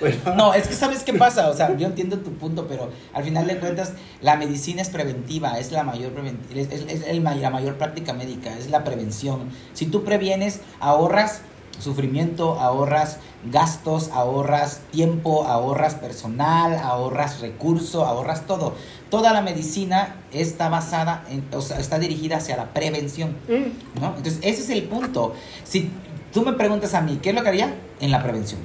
Bueno, 0.00 0.16
No, 0.36 0.54
es 0.54 0.66
que 0.66 0.74
sabes 0.74 1.02
qué 1.04 1.12
pasa, 1.12 1.50
o 1.50 1.54
sea, 1.54 1.76
yo 1.76 1.86
entiendo 1.86 2.18
tu 2.18 2.32
punto, 2.32 2.66
pero 2.66 2.88
al 3.12 3.22
final 3.22 3.46
de 3.46 3.58
cuentas 3.58 3.92
la 4.22 4.36
medicina 4.36 4.80
es 4.80 4.88
preventiva, 4.88 5.58
es 5.58 5.70
la 5.72 5.84
mayor 5.84 6.12
es, 6.54 6.72
es- 6.72 6.84
es 6.88 7.06
el 7.06 7.20
ma- 7.20 7.34
la 7.34 7.50
mayor 7.50 7.74
práctica 7.76 8.14
médica, 8.14 8.56
es 8.56 8.70
la 8.70 8.82
prevención. 8.84 9.50
Si 9.74 9.86
tú 9.86 10.02
previenes, 10.02 10.60
ahorras 10.80 11.42
sufrimiento, 11.78 12.58
ahorras 12.58 13.18
gastos, 13.44 14.10
ahorras 14.12 14.82
tiempo, 14.90 15.44
ahorras 15.44 15.94
personal, 15.94 16.78
ahorras 16.78 17.40
recurso, 17.40 18.04
ahorras 18.04 18.46
todo. 18.46 18.74
Toda 19.08 19.32
la 19.32 19.42
medicina 19.42 20.16
está 20.32 20.68
basada 20.68 21.24
en, 21.30 21.44
o 21.52 21.60
sea, 21.60 21.78
está 21.78 21.98
dirigida 21.98 22.36
hacia 22.36 22.56
la 22.56 22.72
prevención. 22.72 23.36
mm, 23.48 24.00
¿no? 24.00 24.08
Entonces, 24.16 24.38
ese 24.42 24.62
es 24.62 24.70
el 24.70 24.84
punto. 24.84 25.34
Si 25.64 25.90
tú 26.32 26.42
me 26.42 26.52
preguntas 26.52 26.94
a 26.94 27.00
mí, 27.00 27.18
¿qué 27.22 27.30
es 27.30 27.34
lo 27.34 27.42
que 27.42 27.48
haría? 27.48 27.74
En 28.00 28.10
la 28.10 28.22
prevención. 28.22 28.60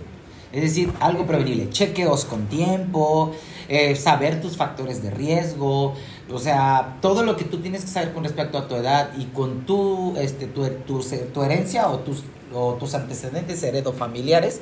Es 0.52 0.62
decir, 0.62 0.94
algo 1.02 1.26
prevenible, 1.26 1.70
chequeos 1.70 2.24
con 2.24 2.46
tiempo, 2.46 3.34
eh, 3.68 3.94
saber 3.98 4.42
tus 4.42 4.56
factores 4.56 5.04
de 5.04 5.10
riesgo, 5.10 5.96
o 6.32 6.40
sea, 6.40 6.98
todo 7.02 7.24
lo 7.24 7.36
que 7.36 7.44
tú 7.44 7.58
tienes 7.58 7.82
que 7.82 7.90
saber 7.90 8.14
con 8.14 8.24
respecto 8.24 8.58
a 8.58 8.68
tu 8.68 8.76
edad 8.76 9.10
y 9.18 9.26
con 9.26 9.66
tu, 9.66 10.16
este, 10.18 10.48
tu, 10.48 10.66
tu, 10.88 11.04
tu 11.34 11.44
herencia 11.44 11.90
o 11.90 12.00
tus, 12.00 12.24
o 12.56 12.74
tus 12.76 12.96
antecedentes 12.96 13.62
heredofamiliares, 13.62 14.62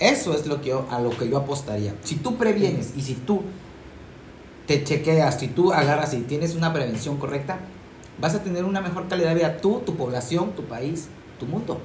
eso 0.00 0.34
es 0.34 0.46
lo 0.46 0.60
que 0.60 0.70
yo, 0.70 0.86
a 0.90 1.00
lo 1.00 1.10
que 1.10 1.28
yo 1.28 1.36
apostaría. 1.36 1.94
Si 2.02 2.16
tú 2.16 2.36
previenes 2.36 2.94
y 2.96 3.02
si 3.02 3.14
tú 3.14 3.42
te 4.66 4.82
chequeas, 4.82 5.38
si 5.38 5.48
tú 5.48 5.72
agarras 5.72 6.14
y 6.14 6.20
tienes 6.22 6.54
una 6.54 6.72
prevención 6.72 7.18
correcta, 7.18 7.60
vas 8.20 8.34
a 8.34 8.42
tener 8.42 8.64
una 8.64 8.80
mejor 8.80 9.08
calidad 9.08 9.30
de 9.30 9.34
vida 9.36 9.56
tú, 9.58 9.82
tu 9.84 9.94
población, 9.96 10.52
tu 10.52 10.64
país, 10.64 11.08
tu 11.38 11.46
mundo. 11.46 11.80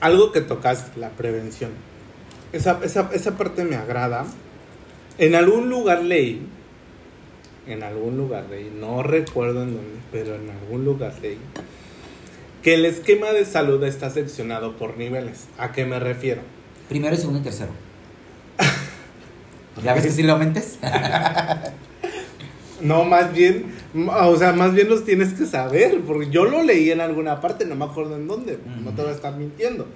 algo 0.00 0.30
que 0.32 0.40
tocas, 0.40 0.96
la 0.96 1.10
prevención. 1.10 1.72
Esa, 2.52 2.78
esa, 2.82 3.10
esa 3.12 3.36
parte 3.36 3.64
me 3.64 3.76
agrada. 3.76 4.24
En 5.18 5.34
algún 5.34 5.68
lugar 5.68 6.02
leí, 6.04 6.46
en 7.66 7.82
algún 7.82 8.16
lugar 8.16 8.46
leí, 8.48 8.72
no 8.74 9.02
recuerdo 9.02 9.64
en 9.64 9.74
dónde, 9.74 10.00
pero 10.12 10.36
en 10.36 10.48
algún 10.48 10.84
lugar 10.84 11.12
leí, 11.20 11.38
que 12.62 12.74
el 12.74 12.84
esquema 12.84 13.30
de 13.32 13.44
salud 13.44 13.82
está 13.84 14.10
seccionado 14.10 14.76
por 14.76 14.96
niveles. 14.96 15.44
¿A 15.58 15.72
qué 15.72 15.84
me 15.84 15.98
refiero? 15.98 16.42
Primero, 16.88 17.16
segundo 17.16 17.40
y 17.40 17.42
tercero. 17.42 17.70
¿Ya 19.84 19.94
ves 19.94 20.04
que 20.04 20.10
si 20.10 20.22
lo 20.22 20.32
aumentes? 20.32 20.78
No, 22.80 23.04
más 23.04 23.32
bien, 23.32 23.66
o 24.08 24.36
sea, 24.36 24.52
más 24.52 24.72
bien 24.72 24.88
los 24.88 25.04
tienes 25.04 25.32
que 25.34 25.46
saber, 25.46 26.00
porque 26.06 26.30
yo 26.30 26.44
lo 26.44 26.62
leí 26.62 26.90
en 26.90 27.00
alguna 27.00 27.40
parte, 27.40 27.64
no 27.64 27.74
me 27.74 27.84
acuerdo 27.84 28.14
en 28.16 28.28
dónde, 28.28 28.58
no 28.84 28.92
te 28.92 29.02
voy 29.02 29.10
a 29.10 29.14
estar 29.14 29.36
mintiendo. 29.36 29.86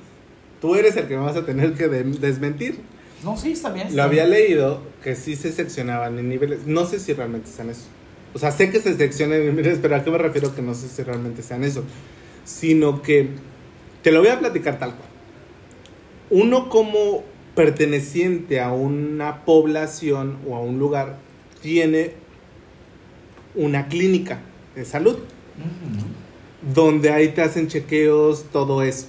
Tú 0.61 0.75
eres 0.75 0.97
el 0.97 1.07
que 1.07 1.17
me 1.17 1.23
vas 1.23 1.37
a 1.37 1.45
tener 1.47 1.75
que 1.75 1.87
de- 1.89 2.03
desmentir. 2.05 2.81
No, 3.25 3.37
sí, 3.37 3.53
está 3.53 3.71
bien. 3.71 3.95
Lo 3.97 4.03
había 4.03 4.25
bien. 4.27 4.31
leído 4.41 4.83
que 5.03 5.15
sí 5.15 5.37
se 5.37 5.53
seccionaban 5.53 6.19
en 6.19 6.29
niveles. 6.29 6.67
No 6.67 6.85
sé 6.87 6.99
si 6.99 7.13
realmente 7.13 7.49
sean 7.51 7.71
eso. 7.71 7.83
O 8.35 8.39
sea, 8.39 8.51
sé 8.51 8.71
que 8.71 8.81
se 8.81 8.97
seccionan 8.97 9.41
en 9.43 9.47
niveles, 9.57 9.79
pero 9.81 9.95
¿a 9.97 10.03
qué 10.05 10.11
me 10.11 10.19
refiero 10.19 10.55
que 10.55 10.63
no 10.63 10.75
sé 10.75 10.89
si 10.89 11.03
realmente 11.05 11.43
sean 11.43 11.63
eso? 11.63 11.85
Sino 12.45 13.03
que 13.03 13.31
te 14.03 14.13
lo 14.13 14.21
voy 14.21 14.29
a 14.29 14.39
platicar 14.39 14.79
tal 14.79 14.95
cual. 14.95 15.09
Uno 16.31 16.69
como 16.69 17.25
perteneciente 17.55 18.61
a 18.61 18.73
una 18.73 19.45
población 19.45 20.39
o 20.49 20.57
a 20.57 20.61
un 20.61 20.79
lugar 20.79 21.19
tiene 21.61 22.15
una 23.55 23.89
clínica 23.89 24.41
de 24.75 24.85
salud 24.85 25.19
donde 26.75 27.11
ahí 27.11 27.29
te 27.29 27.43
hacen 27.43 27.69
chequeos, 27.69 28.47
todo 28.53 28.83
eso. 28.83 29.07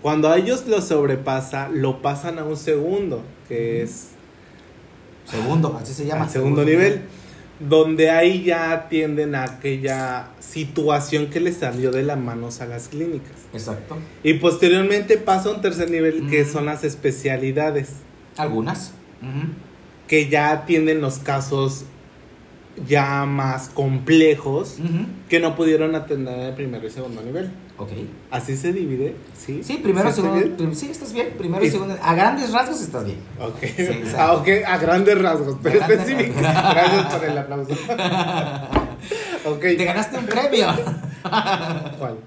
Cuando 0.00 0.28
a 0.28 0.38
ellos 0.38 0.66
lo 0.66 0.80
sobrepasa, 0.80 1.68
lo 1.68 2.00
pasan 2.00 2.38
a 2.38 2.44
un 2.44 2.56
segundo, 2.56 3.22
que 3.48 3.82
es 3.82 4.08
Segundo, 5.24 5.78
así 5.80 5.94
se 5.94 6.04
llama. 6.04 6.28
segundo 6.28 6.64
nivel, 6.64 7.02
donde 7.60 8.10
ahí 8.10 8.42
ya 8.42 8.72
atienden 8.72 9.34
a 9.34 9.44
aquella 9.44 10.26
situación 10.52 11.28
que 11.28 11.40
les 11.40 11.56
salió 11.56 11.90
de 11.90 12.02
las 12.02 12.18
manos 12.18 12.60
a 12.60 12.66
las 12.66 12.88
clínicas. 12.88 13.32
Exacto. 13.52 13.96
Y 14.22 14.34
posteriormente 14.34 15.16
pasa 15.16 15.48
a 15.48 15.52
un 15.52 15.60
tercer 15.62 15.90
nivel, 15.90 16.28
que 16.28 16.44
Mm. 16.44 16.52
son 16.52 16.66
las 16.66 16.84
especialidades, 16.84 17.90
Algunas. 18.36 18.92
Que 20.08 20.28
ya 20.28 20.50
atienden 20.52 21.00
los 21.00 21.18
casos 21.18 21.84
ya 22.88 23.24
más 23.26 23.68
complejos 23.68 24.76
que 25.28 25.38
no 25.40 25.54
pudieron 25.56 25.94
atender 25.94 26.34
en 26.34 26.40
el 26.46 26.54
primer 26.54 26.84
y 26.84 26.90
segundo 26.90 27.22
nivel. 27.22 27.50
Ok. 27.82 27.90
Así 28.30 28.56
se 28.56 28.72
divide, 28.72 29.16
¿sí? 29.36 29.62
Sí, 29.62 29.78
primero, 29.82 30.10
¿Sí 30.12 30.20
estoy 30.20 30.38
segundo. 30.38 30.56
prim- 30.56 30.74
sí, 30.74 30.88
estás 30.90 31.12
bien. 31.12 31.34
Primero 31.36 31.64
y 31.64 31.70
segundo. 31.70 31.96
A 32.02 32.14
grandes 32.14 32.52
rasgos 32.52 32.80
estás 32.80 33.04
bien. 33.04 33.18
Ok, 33.40 33.58
Sí, 33.76 34.02
ah, 34.18 34.32
ok, 34.34 34.48
a 34.66 34.78
grandes 34.78 35.20
rasgos, 35.20 35.56
pero 35.62 35.80
rasgos. 35.80 36.06
Gracias 36.06 37.14
por 37.14 37.24
el 37.24 37.38
aplauso. 37.38 37.72
ok, 39.46 39.60
Te 39.60 39.84
ganaste 39.84 40.18
un 40.18 40.26
premio. 40.26 40.66
¿cuál? 41.98 42.18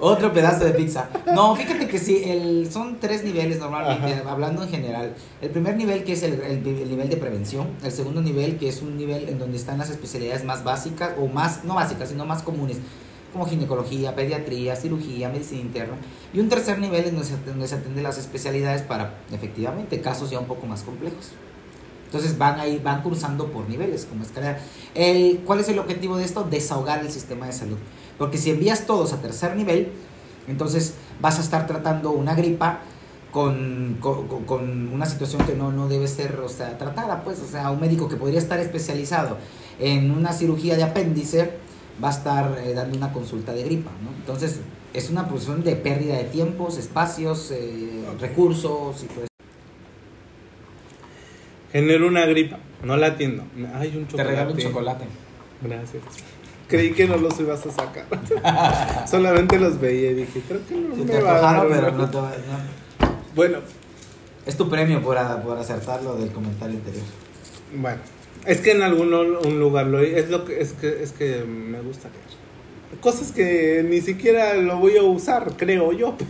Otro 0.00 0.32
pedazo 0.32 0.64
de 0.64 0.70
pizza. 0.70 1.08
No, 1.34 1.56
fíjate 1.56 1.88
que 1.88 1.98
sí, 1.98 2.22
el, 2.24 2.70
son 2.70 2.98
tres 3.00 3.24
niveles 3.24 3.58
normalmente, 3.58 4.14
Ajá. 4.20 4.30
hablando 4.30 4.62
en 4.62 4.68
general. 4.68 5.12
El 5.42 5.50
primer 5.50 5.76
nivel 5.76 6.04
que 6.04 6.12
es 6.12 6.22
el, 6.22 6.34
el- 6.40 6.64
el 6.66 6.88
nivel 6.88 7.08
de 7.08 7.16
prevención. 7.16 7.66
El 7.82 7.90
segundo 7.90 8.20
nivel 8.22 8.58
que 8.58 8.68
es 8.68 8.80
un 8.80 8.96
nivel 8.96 9.28
en 9.28 9.38
donde 9.40 9.56
están 9.56 9.78
las 9.78 9.90
especialidades 9.90 10.44
más 10.44 10.62
básicas, 10.62 11.10
o 11.18 11.26
más, 11.26 11.64
no 11.64 11.74
básicas, 11.74 12.10
sino 12.10 12.24
más 12.26 12.42
comunes, 12.42 12.76
como 13.32 13.46
ginecología, 13.46 14.14
pediatría, 14.14 14.74
cirugía, 14.76 15.28
medicina 15.28 15.60
interna. 15.60 15.94
Y 16.32 16.40
un 16.40 16.48
tercer 16.48 16.78
nivel 16.78 17.04
en 17.04 17.16
donde 17.16 17.66
se, 17.68 17.74
atienden 17.74 18.02
las 18.02 18.18
especialidades 18.18 18.82
para, 18.82 19.14
efectivamente, 19.32 20.00
casos 20.00 20.30
ya 20.30 20.38
un 20.38 20.46
poco 20.46 20.66
más 20.66 20.82
complejos. 20.82 21.30
Entonces 22.06 22.38
van 22.38 22.58
ahí, 22.58 22.80
van 22.82 23.02
cursando 23.02 23.48
por 23.52 23.68
niveles, 23.68 24.06
como 24.06 24.22
escalera. 24.24 24.58
El, 24.94 25.40
¿Cuál 25.44 25.60
es 25.60 25.68
el 25.68 25.78
objetivo 25.78 26.16
de 26.16 26.24
esto? 26.24 26.42
Desahogar 26.44 27.00
el 27.00 27.10
sistema 27.10 27.46
de 27.46 27.52
salud. 27.52 27.76
Porque 28.16 28.38
si 28.38 28.50
envías 28.50 28.86
todos 28.86 29.12
a 29.12 29.20
tercer 29.20 29.54
nivel, 29.56 29.92
entonces 30.48 30.94
vas 31.20 31.38
a 31.38 31.42
estar 31.42 31.66
tratando 31.66 32.10
una 32.12 32.34
gripa 32.34 32.80
con, 33.30 33.98
con- 34.00 34.26
con 34.46 34.88
una 34.88 35.04
situación 35.04 35.44
que 35.46 35.54
no, 35.54 35.70
no 35.70 35.86
debe 35.86 36.08
ser 36.08 36.40
o 36.40 36.48
sea, 36.48 36.78
tratada, 36.78 37.22
pues, 37.22 37.40
o 37.40 37.46
sea, 37.46 37.70
un 37.70 37.78
médico 37.78 38.08
que 38.08 38.16
podría 38.16 38.38
estar 38.38 38.58
especializado 38.58 39.36
en 39.78 40.10
una 40.10 40.32
cirugía 40.32 40.76
de 40.76 40.84
apéndice 40.84 41.52
va 42.02 42.08
a 42.08 42.12
estar 42.12 42.58
eh, 42.64 42.72
dando 42.74 42.96
una 42.96 43.12
consulta 43.12 43.52
de 43.52 43.62
gripa, 43.64 43.90
¿no? 44.02 44.10
Entonces, 44.16 44.60
es 44.94 45.10
una 45.10 45.28
posición 45.28 45.62
de 45.64 45.76
pérdida 45.76 46.16
de 46.16 46.24
tiempos, 46.24 46.78
espacios, 46.78 47.50
eh, 47.50 48.04
recursos 48.20 49.02
y 49.02 49.06
todo 49.06 49.20
eso. 49.24 49.28
Genero 51.72 52.06
una 52.08 52.24
gripa, 52.26 52.58
no 52.82 52.96
la 52.96 53.08
atiendo. 53.08 53.44
Hay 53.74 53.96
un 53.96 54.06
chocolate. 54.06 54.16
Te 54.16 54.24
regalo 54.24 54.52
un 54.52 54.58
chocolate. 54.58 55.04
Gracias. 55.62 56.02
Creí 56.68 56.92
que 56.92 57.06
no 57.06 57.16
los 57.16 57.38
ibas 57.40 57.64
a 57.66 57.70
sacar. 57.70 58.04
Solamente 59.08 59.58
los 59.58 59.80
veía 59.80 60.10
y 60.10 60.14
dije, 60.14 60.42
creo 60.46 60.60
que 60.66 60.74
no 60.76 60.94
Se 60.94 61.00
me 61.04 61.10
te 61.12 61.20
va 61.22 61.36
a 61.36 61.40
dar 61.40 61.68
pero 61.68 61.92
no 61.92 62.10
te 62.10 62.16
va. 62.18 62.32
Bueno, 63.34 63.58
Es 64.46 64.56
tu 64.56 64.68
premio 64.68 65.02
por, 65.02 65.16
a- 65.18 65.42
por 65.42 65.58
acertar 65.58 66.02
lo 66.02 66.16
del 66.16 66.30
comentario 66.32 66.76
anterior. 66.76 67.04
bueno. 67.76 67.98
Es 68.46 68.60
que 68.60 68.72
en 68.72 68.82
algún 68.82 69.12
un 69.12 69.58
lugar 69.58 69.86
lo 69.86 70.00
es 70.00 70.30
lo 70.30 70.44
que 70.44 70.60
es 70.60 70.72
que 70.72 71.02
es 71.02 71.12
que 71.12 71.44
me 71.44 71.80
gusta 71.80 72.08
leer. 72.08 73.00
Cosas 73.00 73.32
que 73.32 73.84
ni 73.88 74.00
siquiera 74.00 74.54
lo 74.54 74.78
voy 74.78 74.96
a 74.96 75.02
usar, 75.02 75.52
creo 75.56 75.92
yo. 75.92 76.16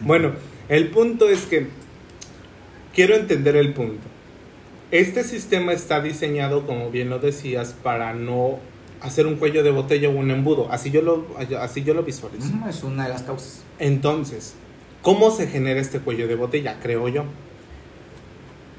Bueno, 0.00 0.32
el 0.68 0.88
punto 0.88 1.28
es 1.28 1.46
que 1.46 1.66
quiero 2.94 3.14
entender 3.16 3.56
el 3.56 3.74
punto. 3.74 4.02
Este 4.90 5.24
sistema 5.24 5.72
está 5.72 6.00
diseñado, 6.00 6.66
como 6.66 6.90
bien 6.90 7.10
lo 7.10 7.18
decías, 7.18 7.74
para 7.82 8.14
no 8.14 8.60
hacer 9.00 9.26
un 9.26 9.36
cuello 9.36 9.62
de 9.62 9.70
botella 9.70 10.08
o 10.08 10.12
un 10.12 10.30
embudo. 10.30 10.70
Así 10.70 10.90
yo 10.90 11.02
lo, 11.02 11.26
así 11.60 11.82
yo 11.82 11.92
lo 11.94 12.02
visualizo. 12.02 12.46
Es 12.68 12.82
una 12.82 13.04
de 13.04 13.10
las 13.10 13.22
causas. 13.22 13.62
Entonces, 13.78 14.54
¿cómo 15.02 15.30
se 15.30 15.48
genera 15.48 15.80
este 15.80 16.00
cuello 16.00 16.28
de 16.28 16.36
botella? 16.36 16.78
Creo 16.80 17.08
yo. 17.08 17.24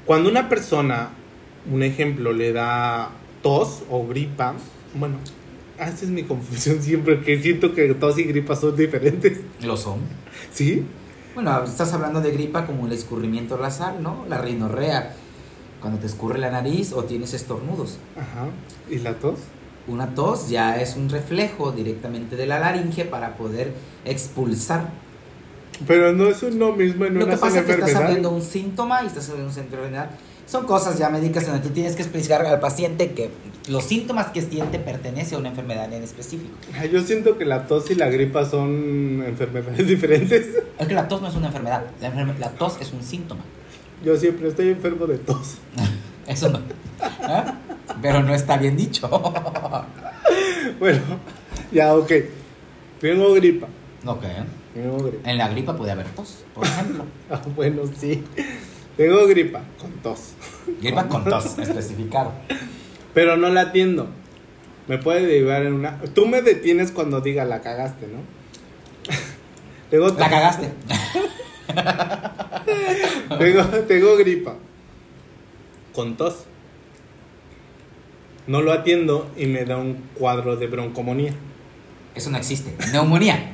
Cuando 0.06 0.30
una 0.30 0.48
persona, 0.48 1.10
un 1.70 1.82
ejemplo, 1.82 2.32
le 2.32 2.52
da 2.52 3.10
tos 3.42 3.82
o 3.90 4.06
gripa, 4.06 4.54
bueno, 4.94 5.16
esa 5.78 6.04
es 6.04 6.08
mi 6.08 6.24
confusión 6.24 6.82
siempre, 6.82 7.20
que 7.20 7.40
siento 7.40 7.74
que 7.74 7.94
tos 7.94 8.18
y 8.18 8.24
gripa 8.24 8.56
son 8.56 8.76
diferentes. 8.76 9.40
Lo 9.62 9.76
son. 9.76 10.00
¿Sí? 10.52 10.84
Bueno, 11.34 11.62
estás 11.62 11.92
hablando 11.92 12.20
de 12.20 12.32
gripa 12.32 12.66
como 12.66 12.86
el 12.86 12.92
escurrimiento 12.92 13.56
nasal, 13.58 14.02
¿no? 14.02 14.24
La 14.28 14.38
rinorrea. 14.38 15.14
Cuando 15.80 16.00
te 16.00 16.06
escurre 16.06 16.38
la 16.38 16.50
nariz 16.50 16.92
o 16.92 17.04
tienes 17.04 17.32
estornudos. 17.34 17.98
Ajá. 18.16 18.48
¿Y 18.90 18.98
la 18.98 19.14
tos? 19.14 19.38
Una 19.86 20.14
tos 20.14 20.48
ya 20.50 20.80
es 20.80 20.96
un 20.96 21.08
reflejo 21.08 21.70
directamente 21.70 22.34
de 22.34 22.46
la 22.46 22.58
laringe 22.58 23.04
para 23.04 23.36
poder 23.36 23.72
expulsar. 24.04 24.90
Pero 25.86 26.12
no 26.12 26.28
es 26.28 26.42
lo 26.42 26.74
mismo 26.74 27.04
en 27.04 27.14
Lo 27.14 27.24
una 27.24 27.34
que 27.34 27.40
pasa 27.40 27.60
es 27.60 27.66
que 27.66 27.72
estás 27.72 27.94
abriendo 27.94 28.30
un 28.30 28.42
síntoma 28.42 29.04
y 29.04 29.06
estás 29.06 29.28
una 29.28 29.44
enfermedad. 29.44 30.10
Son 30.48 30.64
cosas 30.66 30.98
ya 30.98 31.10
médicas 31.10 31.44
en 31.44 31.50
donde 31.52 31.68
tú 31.68 31.74
tienes 31.74 31.94
que 31.94 32.02
especificar 32.02 32.44
al 32.46 32.58
paciente 32.58 33.12
que 33.12 33.30
los 33.68 33.84
síntomas 33.84 34.28
que 34.28 34.40
siente 34.40 34.78
pertenece 34.78 35.34
a 35.34 35.38
una 35.38 35.50
enfermedad 35.50 35.92
en 35.92 36.02
específico. 36.02 36.56
Yo 36.90 37.02
siento 37.02 37.36
que 37.36 37.44
la 37.44 37.66
tos 37.66 37.90
y 37.90 37.94
la 37.94 38.08
gripa 38.08 38.46
son 38.46 39.22
enfermedades 39.26 39.86
diferentes. 39.86 40.46
Es 40.78 40.88
que 40.88 40.94
la 40.94 41.06
tos 41.06 41.20
no 41.20 41.28
es 41.28 41.34
una 41.34 41.48
enfermedad, 41.48 41.84
la, 42.00 42.10
enferme- 42.14 42.38
la 42.38 42.48
tos 42.50 42.78
es 42.80 42.92
un 42.94 43.02
síntoma. 43.02 43.42
Yo 44.04 44.16
siempre 44.16 44.48
estoy 44.48 44.68
enfermo 44.70 45.06
de 45.06 45.18
tos. 45.18 45.56
Eso 46.26 46.48
no. 46.48 46.58
¿Eh? 46.58 47.44
Pero 48.00 48.22
no 48.22 48.34
está 48.34 48.56
bien 48.56 48.76
dicho. 48.76 49.08
Bueno, 50.78 51.00
ya, 51.72 51.94
ok. 51.94 52.12
Tengo 53.00 53.32
gripa. 53.34 53.66
Ok. 54.06 54.22
Tengo 54.74 54.98
gripa. 54.98 55.30
En 55.30 55.38
la 55.38 55.48
gripa 55.48 55.76
puede 55.76 55.90
haber 55.92 56.06
tos, 56.10 56.44
por 56.54 56.64
ejemplo. 56.66 57.04
Ah, 57.30 57.40
bueno, 57.56 57.82
sí. 57.98 58.22
Tengo 58.98 59.26
gripa 59.28 59.62
con 59.80 59.92
tos. 60.02 60.32
Gripa 60.82 61.06
con 61.06 61.24
tos, 61.24 61.56
especificado. 61.58 62.32
Pero 63.14 63.36
no 63.36 63.48
la 63.48 63.60
atiendo. 63.62 64.08
Me 64.88 64.98
puede 64.98 65.24
derivar 65.24 65.64
en 65.64 65.74
una. 65.74 66.00
Tú 66.14 66.26
me 66.26 66.42
detienes 66.42 66.90
cuando 66.90 67.20
diga 67.20 67.44
la 67.44 67.62
cagaste, 67.62 68.08
¿no? 68.08 68.18
tengo, 69.90 70.08
La 70.08 70.28
cagaste. 70.28 70.70
tengo, 73.38 73.62
tengo 73.86 74.16
gripa. 74.16 74.56
Con 75.94 76.16
tos. 76.16 76.46
No 78.48 78.62
lo 78.62 78.72
atiendo 78.72 79.30
y 79.36 79.46
me 79.46 79.64
da 79.64 79.76
un 79.76 79.94
cuadro 80.14 80.56
de 80.56 80.66
broncomonía. 80.66 81.34
Eso 82.16 82.30
no 82.30 82.36
existe. 82.36 82.74
Neumonía. 82.90 83.52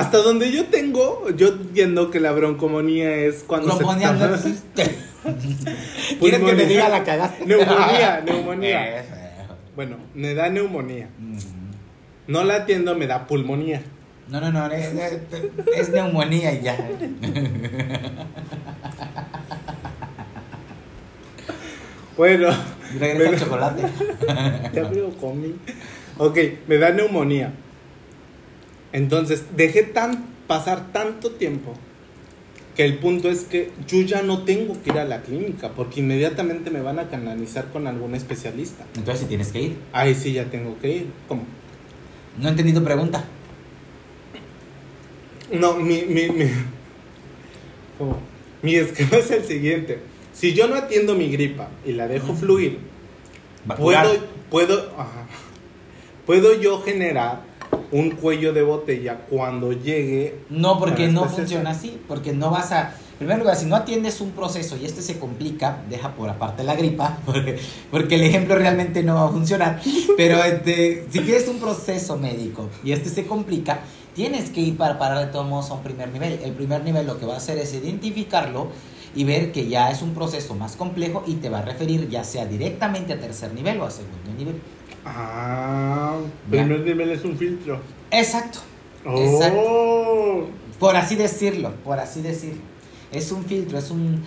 Hasta 0.00 0.18
donde 0.18 0.50
yo 0.50 0.66
tengo, 0.66 1.28
yo 1.36 1.48
entiendo 1.48 2.10
que 2.10 2.20
la 2.20 2.32
broncomonía 2.32 3.14
es 3.16 3.44
cuando 3.46 3.68
Neumonía 3.76 4.12
no 4.12 4.34
existe. 4.34 4.96
¿Quieres 6.20 6.40
que 6.40 6.52
te 6.54 6.66
diga 6.66 6.88
la 6.88 7.04
cagaste? 7.04 7.44
Neumonía, 7.46 8.20
neumonía. 8.26 9.04
Bueno, 9.76 9.96
me 10.14 10.34
da 10.34 10.48
neumonía. 10.48 11.08
No 12.26 12.44
la 12.44 12.56
atiendo, 12.56 12.94
me 12.94 13.06
da 13.06 13.26
pulmonía. 13.26 13.82
No, 14.28 14.40
no, 14.40 14.50
no, 14.52 14.66
es, 14.72 14.88
es- 15.76 15.88
neumonía 15.90 16.52
y 16.54 16.62
ya. 16.62 16.76
Bueno, 22.16 22.48
Regresa 22.98 23.30
me 23.30 23.36
el 23.36 23.40
chocolate. 23.40 23.82
ya 24.74 24.82
veo 24.88 25.10
comí. 25.16 25.54
Ok, 26.18 26.38
me 26.66 26.76
da 26.76 26.90
neumonía. 26.90 27.52
Entonces, 28.92 29.44
dejé 29.56 29.82
tan, 29.82 30.26
pasar 30.46 30.92
tanto 30.92 31.30
tiempo 31.32 31.74
que 32.76 32.84
el 32.84 32.98
punto 32.98 33.28
es 33.28 33.42
que 33.42 33.70
yo 33.86 34.00
ya 34.02 34.22
no 34.22 34.44
tengo 34.44 34.80
que 34.82 34.90
ir 34.90 34.98
a 34.98 35.04
la 35.04 35.22
clínica 35.22 35.70
porque 35.70 36.00
inmediatamente 36.00 36.70
me 36.70 36.80
van 36.80 36.98
a 36.98 37.08
canalizar 37.08 37.70
con 37.70 37.86
algún 37.86 38.14
especialista. 38.14 38.86
Entonces, 38.96 39.20
si 39.20 39.26
tienes 39.26 39.52
que 39.52 39.60
ir. 39.60 39.76
Ahí 39.92 40.14
sí 40.14 40.32
ya 40.32 40.44
tengo 40.44 40.78
que 40.80 40.96
ir. 40.96 41.06
¿Cómo? 41.28 41.44
No 42.38 42.48
he 42.48 42.50
entendido 42.50 42.82
pregunta. 42.82 43.24
No, 45.52 45.74
mi, 45.74 46.02
mi, 46.02 46.28
mi, 46.30 46.44
¿cómo? 47.98 48.18
mi 48.62 48.76
esquema 48.76 49.16
es 49.16 49.30
el 49.30 49.44
siguiente. 49.44 49.98
Si 50.32 50.54
yo 50.54 50.68
no 50.68 50.76
atiendo 50.76 51.14
mi 51.14 51.28
gripa 51.28 51.68
y 51.84 51.92
la 51.92 52.06
dejo 52.06 52.34
fluir, 52.34 52.78
puedo, 53.76 54.26
puedo, 54.48 54.92
ajá. 54.96 55.26
¿Puedo 56.24 56.60
yo 56.60 56.80
generar 56.82 57.49
un 57.92 58.10
cuello 58.12 58.52
de 58.52 58.62
botella 58.62 59.26
cuando 59.28 59.72
llegue? 59.72 60.40
No, 60.48 60.78
porque 60.78 61.08
no 61.08 61.24
funciona 61.24 61.74
sesión? 61.74 61.94
así, 61.94 62.00
porque 62.06 62.32
no 62.32 62.50
vas 62.50 62.72
a... 62.72 62.94
En 63.12 63.26
primer 63.26 63.38
lugar, 63.38 63.56
si 63.56 63.66
no 63.66 63.76
atiendes 63.76 64.20
un 64.22 64.30
proceso 64.30 64.78
y 64.78 64.86
este 64.86 65.02
se 65.02 65.18
complica, 65.18 65.82
deja 65.90 66.14
por 66.14 66.30
aparte 66.30 66.64
la 66.64 66.74
gripa, 66.74 67.18
porque, 67.26 67.58
porque 67.90 68.14
el 68.14 68.22
ejemplo 68.22 68.56
realmente 68.56 69.02
no 69.02 69.16
va 69.16 69.26
a 69.26 69.28
funcionar, 69.28 69.80
pero 70.16 70.42
este, 70.42 71.06
si 71.10 71.20
quieres 71.20 71.46
un 71.48 71.58
proceso 71.58 72.16
médico 72.16 72.70
y 72.82 72.92
este 72.92 73.10
se 73.10 73.26
complica, 73.26 73.80
tienes 74.14 74.50
que 74.50 74.60
ir 74.60 74.76
para 74.76 74.98
parar 74.98 75.26
de 75.26 75.32
todos 75.32 75.46
modos 75.46 75.70
a 75.70 75.74
un 75.74 75.82
primer 75.82 76.08
nivel. 76.08 76.40
El 76.42 76.52
primer 76.52 76.82
nivel 76.82 77.06
lo 77.06 77.18
que 77.18 77.26
va 77.26 77.34
a 77.34 77.36
hacer 77.36 77.58
es 77.58 77.74
identificarlo 77.74 78.68
y 79.14 79.24
ver 79.24 79.52
que 79.52 79.68
ya 79.68 79.90
es 79.90 80.02
un 80.02 80.14
proceso 80.14 80.54
más 80.54 80.76
complejo 80.76 81.22
y 81.26 81.34
te 81.34 81.48
va 81.48 81.58
a 81.58 81.62
referir 81.62 82.08
ya 82.08 82.24
sea 82.24 82.46
directamente 82.46 83.12
a 83.12 83.20
tercer 83.20 83.52
nivel 83.52 83.80
o 83.80 83.84
a 83.84 83.90
segundo 83.90 84.32
nivel. 84.36 84.60
Ah, 85.04 86.16
Ya. 86.50 86.62
primer 86.64 86.80
nivel 86.80 87.10
es 87.10 87.24
un 87.24 87.36
filtro. 87.36 87.80
Exacto. 88.10 88.58
Oh, 89.06 90.44
Por 90.78 90.96
así 90.96 91.16
decirlo, 91.16 91.72
por 91.84 91.98
así 91.98 92.20
decirlo. 92.22 92.60
Es 93.12 93.32
un 93.32 93.44
filtro, 93.44 93.78
es 93.78 93.90
un 93.90 94.22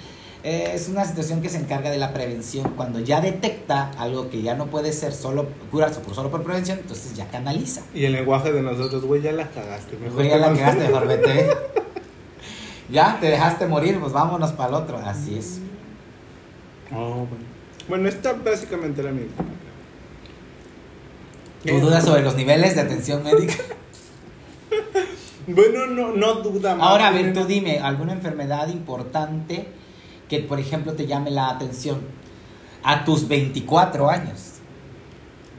eh, 0.45 0.71
es 0.73 0.89
una 0.89 1.05
situación 1.05 1.41
que 1.41 1.47
se 1.47 1.57
encarga 1.57 1.89
de 1.89 1.97
la 1.97 2.11
prevención. 2.13 2.73
Cuando 2.75 2.99
ya 2.99 3.21
detecta 3.21 3.91
algo 3.97 4.29
que 4.29 4.41
ya 4.41 4.55
no 4.55 4.65
puede 4.67 4.91
ser 4.91 5.13
solo 5.13 5.47
curarse 5.71 6.01
por 6.01 6.13
solo 6.15 6.29
por 6.31 6.43
prevención, 6.43 6.79
entonces 6.79 7.15
ya 7.15 7.27
canaliza. 7.29 7.81
y 7.93 8.03
el 8.05 8.11
lenguaje 8.11 8.51
de 8.51 8.61
nosotros, 8.61 9.05
güey, 9.05 9.21
ya 9.21 9.31
la 9.31 9.47
cagaste. 9.49 9.95
mejor 9.97 10.15
Güey, 10.15 10.29
ya 10.29 10.37
la 10.37 10.51
te 10.51 10.59
cagaste, 10.59 10.83
mejor 10.87 11.07
vete. 11.07 11.49
Ya 12.89 13.17
te 13.19 13.27
dejaste 13.27 13.65
morir, 13.65 13.97
pues 13.99 14.11
vámonos 14.11 14.51
para 14.51 14.69
el 14.69 14.75
otro. 14.75 14.97
Así 14.97 15.37
es. 15.37 15.59
Oh, 16.93 17.25
bueno. 17.25 17.45
Bueno, 17.87 18.09
esta 18.09 18.33
básicamente 18.33 19.01
era 19.01 19.11
mi. 19.11 19.21
¿Tú 21.65 21.79
dudas 21.79 22.03
sobre 22.03 22.23
los 22.23 22.35
niveles 22.35 22.75
de 22.75 22.81
atención 22.81 23.23
médica? 23.23 23.55
Bueno, 25.47 25.87
no, 25.87 26.11
no 26.11 26.35
duda 26.35 26.75
más. 26.75 26.87
Ahora, 26.87 27.07
a 27.07 27.11
ver, 27.11 27.33
tú 27.33 27.45
dime, 27.45 27.79
¿alguna 27.79 28.13
enfermedad 28.13 28.69
importante 28.69 29.67
que, 30.29 30.39
por 30.39 30.59
ejemplo, 30.59 30.93
te 30.93 31.05
llame 31.05 31.31
la 31.31 31.49
atención 31.49 32.01
a 32.83 33.03
tus 33.03 33.27
24 33.27 34.09
años? 34.09 34.53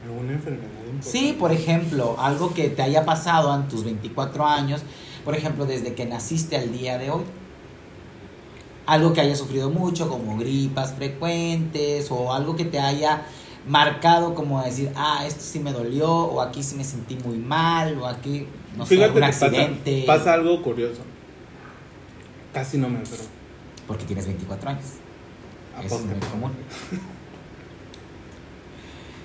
¿Alguna 0.03 0.33
enfermedad 0.33 0.71
importante? 0.85 1.07
Sí, 1.07 1.35
por 1.37 1.51
ejemplo, 1.51 2.15
algo 2.19 2.53
que 2.53 2.69
te 2.69 2.81
haya 2.81 3.05
pasado 3.05 3.53
en 3.55 3.67
tus 3.67 3.83
24 3.83 4.45
años, 4.45 4.81
por 5.23 5.35
ejemplo, 5.35 5.65
desde 5.65 5.93
que 5.93 6.05
naciste 6.05 6.55
al 6.57 6.71
día 6.71 6.97
de 6.97 7.11
hoy. 7.11 7.23
Algo 8.87 9.13
que 9.13 9.21
hayas 9.21 9.39
sufrido 9.39 9.71
mucho, 9.71 10.09
como 10.09 10.37
gripas 10.37 10.93
frecuentes, 10.93 12.09
o 12.11 12.33
algo 12.33 12.55
que 12.55 12.65
te 12.65 12.79
haya 12.79 13.25
marcado 13.67 14.35
como 14.35 14.63
decir, 14.63 14.91
ah, 14.95 15.23
esto 15.25 15.41
sí 15.41 15.59
me 15.59 15.71
dolió, 15.73 16.09
o 16.11 16.41
aquí 16.41 16.61
sí 16.63 16.75
me 16.75 16.83
sentí 16.83 17.15
muy 17.25 17.37
mal, 17.37 17.97
o 17.99 18.05
aquí, 18.07 18.45
no 18.77 18.85
sé, 18.85 18.95
Fíjate 18.95 19.13
que 19.15 19.19
pasa- 19.19 19.45
accidente. 19.47 20.03
Pasa, 20.05 20.33
algo 20.33 20.61
curioso. 20.61 21.01
Casi 22.53 22.77
no 22.77 22.89
me 22.89 22.99
enfermo. 22.99 23.25
Porque 23.87 24.05
tienes 24.05 24.25
24 24.27 24.69
años. 24.69 24.85
¿A 25.77 25.83
Eso 25.83 25.95
es 25.95 26.05
muy 26.05 26.19
común. 26.31 26.51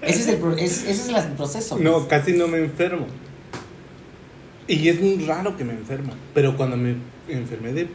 Ese 0.03 0.21
es 0.23 0.29
el, 0.29 0.37
pro- 0.39 0.57
es- 0.57 0.85
ese 0.85 0.91
es 0.91 1.09
el 1.25 1.33
proceso. 1.33 1.79
No, 1.79 1.93
pues. 1.95 2.07
casi 2.07 2.33
no 2.33 2.49
me 2.49 2.59
enfermo. 2.59 3.07
Y 4.67 4.89
es 4.89 5.01
muy 5.01 5.25
raro 5.27 5.57
que 5.57 5.65
me 5.65 5.73
enfermo. 5.75 6.13
Pero 6.33 6.57
cuando 6.57 6.77
me 6.77 6.97
enfermé 7.29 7.73
de 7.73 7.89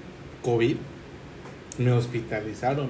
COVID, 0.44 0.76
me 1.80 1.92
hospitalizaron. 1.92 2.90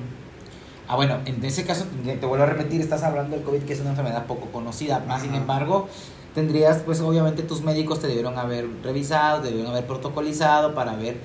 Ah, 0.88 0.95
bueno, 0.95 1.19
en 1.26 1.43
ese 1.43 1.65
caso, 1.65 1.86
te 2.04 2.26
vuelvo 2.26 2.43
a 2.43 2.48
repetir, 2.48 2.80
estás 2.80 3.04
hablando 3.04 3.36
del 3.36 3.43
COVID, 3.43 3.63
que 3.63 3.74
es 3.74 3.80
una 3.80 3.89
enfermedad 3.91 4.26
poco 4.28 4.48
conocida. 4.52 5.00
Más 5.08 5.24
sin 5.24 5.34
embargo, 5.34 5.89
tendrías, 6.36 6.78
pues 6.80 7.02
obviamente 7.02 7.41
tus 7.41 7.62
médicos 7.62 8.00
te 8.00 8.08
debieron 8.08 8.38
haber 8.38 8.67
revisado, 8.84 9.41
te 9.41 9.48
debieron 9.48 9.71
haber 9.71 9.88
protocolizado 9.88 10.76
para 10.76 10.95
ver, 10.95 11.17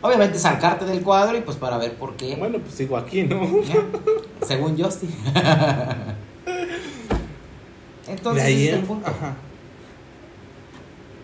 obviamente 0.00 0.38
sacarte 0.38 0.84
del 0.84 1.02
cuadro 1.02 1.36
y 1.36 1.42
pues 1.42 1.56
para 1.56 1.78
ver 1.78 1.94
por 1.94 2.16
qué. 2.16 2.34
Bueno, 2.34 2.58
pues 2.58 2.74
sigo 2.74 2.96
aquí, 2.96 3.22
¿no? 3.22 3.40
Según 4.46 4.76
yo, 4.76 4.90
sí. 4.90 5.08
Entonces, 8.08 8.42
de 8.42 8.48
ahí 8.48 8.68
en, 8.68 8.82
punto. 8.82 9.08
ajá. 9.08 9.34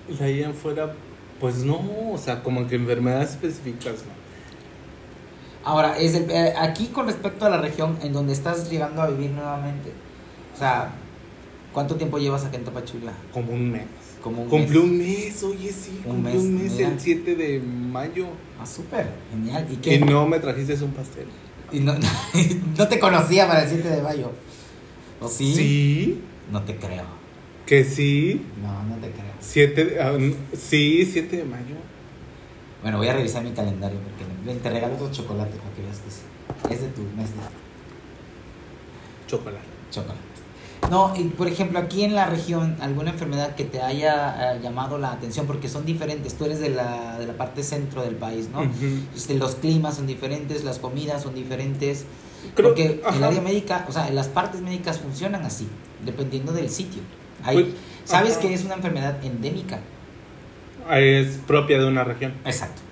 De 0.09 0.25
ahí 0.25 0.43
en 0.43 0.55
fuera, 0.55 0.95
pues 1.41 1.57
no, 1.65 1.81
o 2.13 2.19
sea, 2.19 2.43
como 2.43 2.67
que 2.69 2.77
enfermedades 2.77 3.31
específicas, 3.31 4.05
¿no? 4.07 4.20
Ahora, 5.65 5.99
es 5.99 6.15
el- 6.15 6.31
eh, 6.31 6.55
aquí 6.59 6.87
con 6.87 7.07
respecto 7.07 7.45
a 7.47 7.51
la 7.51 7.59
región 7.61 7.99
en 8.03 8.13
donde 8.13 8.33
estás 8.33 8.71
llegando 8.71 9.03
a 9.03 9.09
vivir 9.09 9.31
nuevamente, 9.31 9.93
o 10.55 10.59
sea, 10.59 10.91
¿cuánto 11.73 11.97
tiempo 11.97 12.19
llevas 12.19 12.45
aquí 12.45 12.57
en 12.57 12.65
Tapachula? 12.65 13.13
Como 13.33 13.53
un 13.53 13.71
mes. 13.71 13.83
Como 14.23 14.43
un 14.43 14.49
Cumplí 14.49 14.79
mes. 14.79 14.85
un 14.85 14.99
mes, 14.99 15.43
oye, 15.45 15.73
sí, 15.73 16.01
Un 16.05 16.13
cumplí 16.15 16.33
mes, 16.35 16.43
un 16.43 16.63
mes 16.63 16.73
mira. 16.73 16.89
el 16.89 17.01
7 17.01 17.35
de 17.37 17.61
mayo. 17.61 18.27
Ah, 18.61 18.67
súper, 18.67 19.09
genial. 19.31 19.67
¿Y 19.71 19.77
qué? 19.77 19.95
Y 19.95 19.99
no 20.01 20.27
me 20.27 20.39
trajiste 20.41 20.75
un 20.85 20.93
pastel. 20.93 21.27
Y 21.73 21.81
no, 21.81 21.95
no 22.79 22.89
te 22.89 22.99
conocía 22.99 23.47
para 23.47 23.63
el 23.63 23.69
7 23.71 23.89
de 23.89 24.03
mayo. 24.03 24.31
¿O 25.21 25.29
sí? 25.29 25.55
Sí, 25.55 26.21
No 26.51 26.63
te 26.63 26.77
creo. 26.77 27.05
que 27.67 27.85
sí. 27.85 28.43
No, 28.63 28.83
no 28.85 28.97
te 28.97 29.11
creo. 29.11 29.33
7 29.41 29.85
de, 29.85 30.03
ah, 30.03 30.13
sí, 30.55 31.05
7 31.11 31.37
de 31.39 31.45
mayo. 31.45 31.77
Bueno, 32.83 32.99
voy 32.99 33.09
a 33.09 33.13
revisar 33.15 33.43
mi 33.43 33.51
calendario 33.53 33.99
porque 34.01 34.55
te 34.61 34.71
regalo 34.71 34.95
otro 34.95 35.11
chocolate 35.13 35.57
para 35.57 35.75
que 35.75 35.83
veas 35.83 35.99
que 35.99 36.11
sí. 36.11 36.21
Es 36.75 36.81
de 36.83 36.89
tu 36.89 37.03
mes 37.17 37.31
de 37.31 37.41
Chocolate. 39.27 39.65
chocolate. 39.91 40.19
No, 40.91 41.15
y 41.15 41.25
por 41.25 41.47
ejemplo, 41.47 41.79
aquí 41.79 42.03
en 42.05 42.15
la 42.15 42.27
región, 42.27 42.77
alguna 42.81 43.11
enfermedad 43.11 43.55
que 43.55 43.65
te 43.65 43.81
haya 43.83 44.55
eh, 44.55 44.61
llamado 44.63 44.99
la 44.99 45.13
atención, 45.13 45.47
porque 45.47 45.69
son 45.69 45.85
diferentes. 45.85 46.35
Tú 46.35 46.47
eres 46.47 46.59
de 46.59 46.71
la, 46.71 47.19
de 47.19 47.27
la 47.27 47.35
parte 47.35 47.63
centro 47.63 48.03
del 48.03 48.17
país, 48.17 48.49
¿no? 48.49 48.63
Este, 49.15 49.35
los 49.35 49.57
climas 49.57 49.97
son 49.97 50.07
diferentes, 50.07 50.65
las 50.65 50.79
comidas 50.79 51.23
son 51.23 51.35
diferentes. 51.35 52.07
Creo- 52.57 52.69
porque 52.71 53.03
el 53.15 53.23
área 53.23 53.41
médica, 53.43 53.85
o 53.89 53.93
sea, 53.93 54.11
las 54.11 54.29
partes 54.29 54.63
médicas 54.63 54.99
funcionan 54.99 55.45
así, 55.45 55.69
dependiendo 56.05 56.53
del 56.53 56.71
sitio. 56.71 57.03
Hay- 57.45 57.63
Pues, 57.63 57.75
¿Sabes 58.07 58.33
ajá. 58.33 58.41
que 58.41 58.55
es 58.55 58.65
una 58.65 58.75
enfermedad 58.75 59.23
endémica? 59.23 59.79
Es 60.93 61.39
propia 61.47 61.79
de 61.79 61.87
una 61.87 62.05
región. 62.05 62.33
Exacto. 62.45 62.83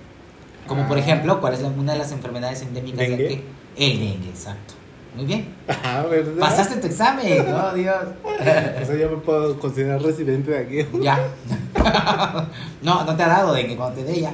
Como 0.67 0.87
por 0.87 0.97
Ah. 0.97 1.01
ejemplo, 1.01 1.41
¿cuál 1.41 1.53
es 1.53 1.61
la- 1.61 1.69
una 1.69 1.93
de 1.93 1.99
las 1.99 2.11
enfermedades 2.11 2.61
endémicas 2.61 2.99
¿Dengue? 2.99 3.17
de 3.17 3.25
aquí? 3.33 3.41
El 3.77 3.99
dengue, 3.99 4.29
exacto. 4.29 4.73
Muy 5.15 5.25
bien. 5.25 5.47
Ah, 5.67 6.05
¿verdad? 6.09 6.33
Pasaste 6.39 6.75
tu 6.79 6.87
examen, 6.87 7.45
oh 7.53 7.73
Dios. 7.75 7.95
O 8.23 8.43
sea, 8.85 8.95
yo 8.95 9.09
me 9.09 9.17
puedo 9.17 9.59
considerar 9.59 10.01
residente 10.01 10.51
de 10.51 10.57
aquí. 10.59 10.87
Ya. 11.01 11.19
no, 12.83 13.03
no 13.05 13.15
te 13.15 13.23
ha 13.23 13.27
dado 13.27 13.53
dengue 13.53 13.75
cuando 13.75 13.99
te 14.01 14.05
dé 14.05 14.21
ya. 14.21 14.33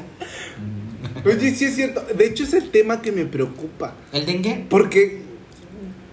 Oye, 1.25 1.55
sí 1.55 1.65
es 1.65 1.75
cierto. 1.75 2.01
De 2.13 2.25
hecho, 2.27 2.43
es 2.43 2.53
el 2.53 2.69
tema 2.71 3.01
que 3.01 3.11
me 3.11 3.25
preocupa. 3.25 3.93
¿El 4.11 4.25
dengue? 4.25 4.65
Porque 4.69 5.21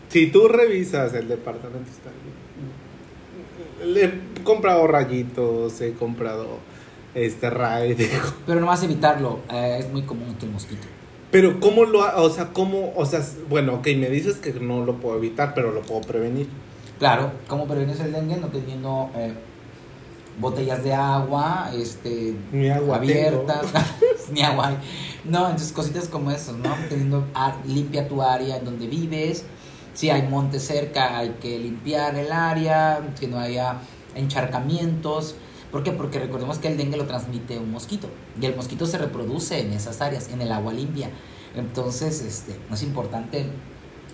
si 0.08 0.28
tú 0.28 0.46
revisas 0.48 1.12
el 1.14 1.26
departamento, 1.28 1.90
está 1.90 2.10
le 3.84 4.04
he 4.04 4.12
comprado 4.44 4.86
rayitos, 4.86 5.80
he 5.80 5.92
comprado 5.94 6.58
este 7.14 7.50
raid. 7.50 8.00
Pero 8.46 8.60
no 8.60 8.66
vas 8.66 8.82
a 8.82 8.84
evitarlo. 8.84 9.40
eh, 9.52 9.76
es 9.80 9.90
muy 9.90 10.02
común 10.02 10.34
que 10.38 10.46
el 10.46 10.52
mosquito. 10.52 10.86
Pero 11.30 11.60
cómo 11.60 11.84
lo, 11.84 12.02
ha- 12.02 12.20
o 12.20 12.28
sea, 12.30 12.52
cómo, 12.52 12.92
o 12.94 13.06
sea, 13.06 13.20
bueno, 13.48 13.74
ok, 13.76 13.86
me 13.96 14.10
dices 14.10 14.36
que 14.36 14.52
no 14.52 14.84
lo 14.84 14.96
puedo 14.96 15.16
evitar, 15.16 15.54
pero 15.54 15.72
lo 15.72 15.80
puedo 15.82 16.02
prevenir. 16.02 16.46
Claro, 16.98 17.32
¿cómo 17.48 17.66
previenes 17.66 17.98
el 18.00 18.12
dengue? 18.12 18.36
No 18.36 18.48
teniendo 18.48 19.10
eh, 19.16 19.32
botellas 20.38 20.84
de 20.84 20.92
agua, 20.94 21.70
este, 21.74 22.34
Ni 22.52 22.68
agua 22.68 22.96
abiertas, 22.96 23.66
ni 24.30 24.42
agua. 24.42 24.68
hay. 24.68 24.76
No, 25.24 25.44
entonces 25.46 25.72
cositas 25.72 26.08
como 26.08 26.30
esas, 26.30 26.56
¿no? 26.56 26.74
Teniendo 26.88 27.24
limpia 27.66 28.08
tu 28.08 28.22
área 28.22 28.56
en 28.58 28.64
donde 28.66 28.86
vives. 28.86 29.44
Si 29.94 30.10
hay 30.10 30.22
monte 30.28 30.58
cerca, 30.60 31.16
hay 31.18 31.36
que 31.40 31.58
limpiar 31.58 32.14
el 32.16 32.30
área, 32.32 33.00
que 33.18 33.26
no 33.26 33.38
haya 33.38 33.76
encharcamientos. 34.14 35.34
¿Por 35.72 35.82
qué? 35.82 35.90
Porque 35.90 36.18
recordemos 36.20 36.58
que 36.58 36.68
el 36.68 36.76
dengue 36.76 36.98
lo 36.98 37.06
transmite 37.06 37.58
un 37.58 37.72
mosquito 37.72 38.08
y 38.40 38.44
el 38.46 38.54
mosquito 38.54 38.86
se 38.86 38.98
reproduce 38.98 39.58
en 39.58 39.72
esas 39.72 40.00
áreas, 40.02 40.28
en 40.28 40.42
el 40.42 40.52
agua 40.52 40.72
limpia. 40.72 41.10
Entonces, 41.56 42.20
este, 42.20 42.56
es 42.70 42.82
importante 42.82 43.46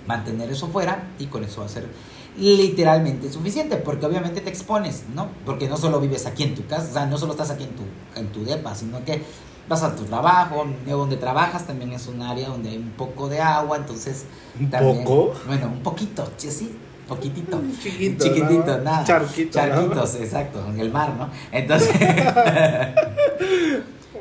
mantener 0.06 0.50
eso 0.50 0.68
fuera 0.68 1.08
y 1.18 1.26
con 1.26 1.44
eso 1.44 1.60
va 1.60 1.66
a 1.66 1.68
ser 1.68 1.88
literalmente 2.36 3.30
suficiente, 3.32 3.76
porque 3.76 4.06
obviamente 4.06 4.40
te 4.40 4.48
expones, 4.48 5.04
¿no? 5.14 5.28
Porque 5.44 5.68
no 5.68 5.76
solo 5.76 6.00
vives 6.00 6.26
aquí 6.26 6.44
en 6.44 6.54
tu 6.54 6.64
casa, 6.66 6.88
o 6.88 6.92
sea, 6.92 7.06
no 7.06 7.18
solo 7.18 7.32
estás 7.32 7.50
aquí 7.50 7.64
en 7.64 7.70
tu, 7.70 7.82
en 8.18 8.28
tu 8.28 8.44
depa, 8.44 8.74
sino 8.74 9.04
que 9.04 9.22
vas 9.68 9.82
a 9.82 9.94
tu 9.96 10.04
trabajo, 10.04 10.64
eh, 10.86 10.90
donde 10.92 11.16
trabajas 11.16 11.66
también 11.66 11.92
es 11.92 12.06
un 12.06 12.22
área 12.22 12.48
donde 12.48 12.70
hay 12.70 12.76
un 12.76 12.90
poco 12.90 13.28
de 13.28 13.40
agua, 13.40 13.76
entonces... 13.76 14.24
¿Un 14.58 14.70
también- 14.70 15.04
poco? 15.04 15.34
Bueno, 15.46 15.66
un 15.66 15.82
poquito, 15.82 16.30
sí, 16.36 16.50
sí, 16.50 16.76
poquitito. 17.08 17.60
Chiquito, 17.82 18.24
Chiquitito, 18.24 18.78
¿no? 18.78 18.84
nada. 18.84 19.04
Charquito, 19.04 19.58
¿no? 19.58 19.66
Charquitos, 19.66 20.14
exacto, 20.16 20.64
en 20.68 20.78
el 20.78 20.92
mar, 20.92 21.14
¿no? 21.16 21.30
Entonces, 21.50 21.90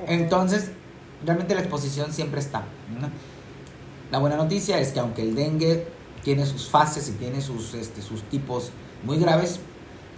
entonces, 0.07 0.71
realmente 1.25 1.53
la 1.53 1.61
exposición 1.61 2.11
siempre 2.11 2.39
está. 2.39 2.59
¿no? 2.99 3.09
La 4.09 4.19
buena 4.19 4.38
noticia 4.38 4.79
es 4.79 4.91
que 4.91 4.99
aunque 4.99 5.21
el 5.21 5.35
dengue 5.35 5.85
tiene 6.23 6.45
sus 6.45 6.69
fases 6.69 7.09
y 7.09 7.11
tiene 7.13 7.41
sus, 7.41 7.73
este, 7.73 8.01
sus 8.01 8.23
tipos 8.23 8.71
muy 9.03 9.17
graves, 9.17 9.59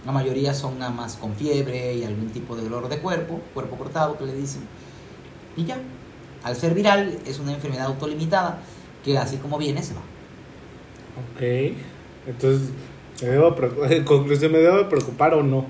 La 0.06 0.12
mayoría 0.12 0.54
son 0.54 0.78
nada 0.78 0.90
más 0.90 1.16
con 1.16 1.34
fiebre 1.34 1.92
y 1.94 2.04
algún 2.04 2.30
tipo 2.30 2.56
de 2.56 2.62
dolor 2.62 2.88
de 2.88 3.00
cuerpo, 3.00 3.42
cuerpo 3.52 3.76
cortado 3.76 4.16
que 4.16 4.24
le 4.24 4.32
dicen. 4.34 4.62
Y 5.58 5.66
ya. 5.66 5.76
Al 6.42 6.56
ser 6.56 6.72
viral 6.72 7.18
es 7.26 7.38
una 7.38 7.52
enfermedad 7.52 7.84
autolimitada 7.86 8.60
que 9.04 9.18
así 9.18 9.36
como 9.36 9.58
viene 9.58 9.82
se 9.82 9.92
va. 9.92 10.00
Ok. 11.20 11.76
Entonces, 12.30 12.68
¿me 13.22 13.28
debo 13.28 13.54
en 13.90 14.04
conclusión, 14.04 14.52
¿me 14.52 14.58
debo 14.58 14.88
preocupar 14.88 15.34
o 15.34 15.42
no? 15.42 15.66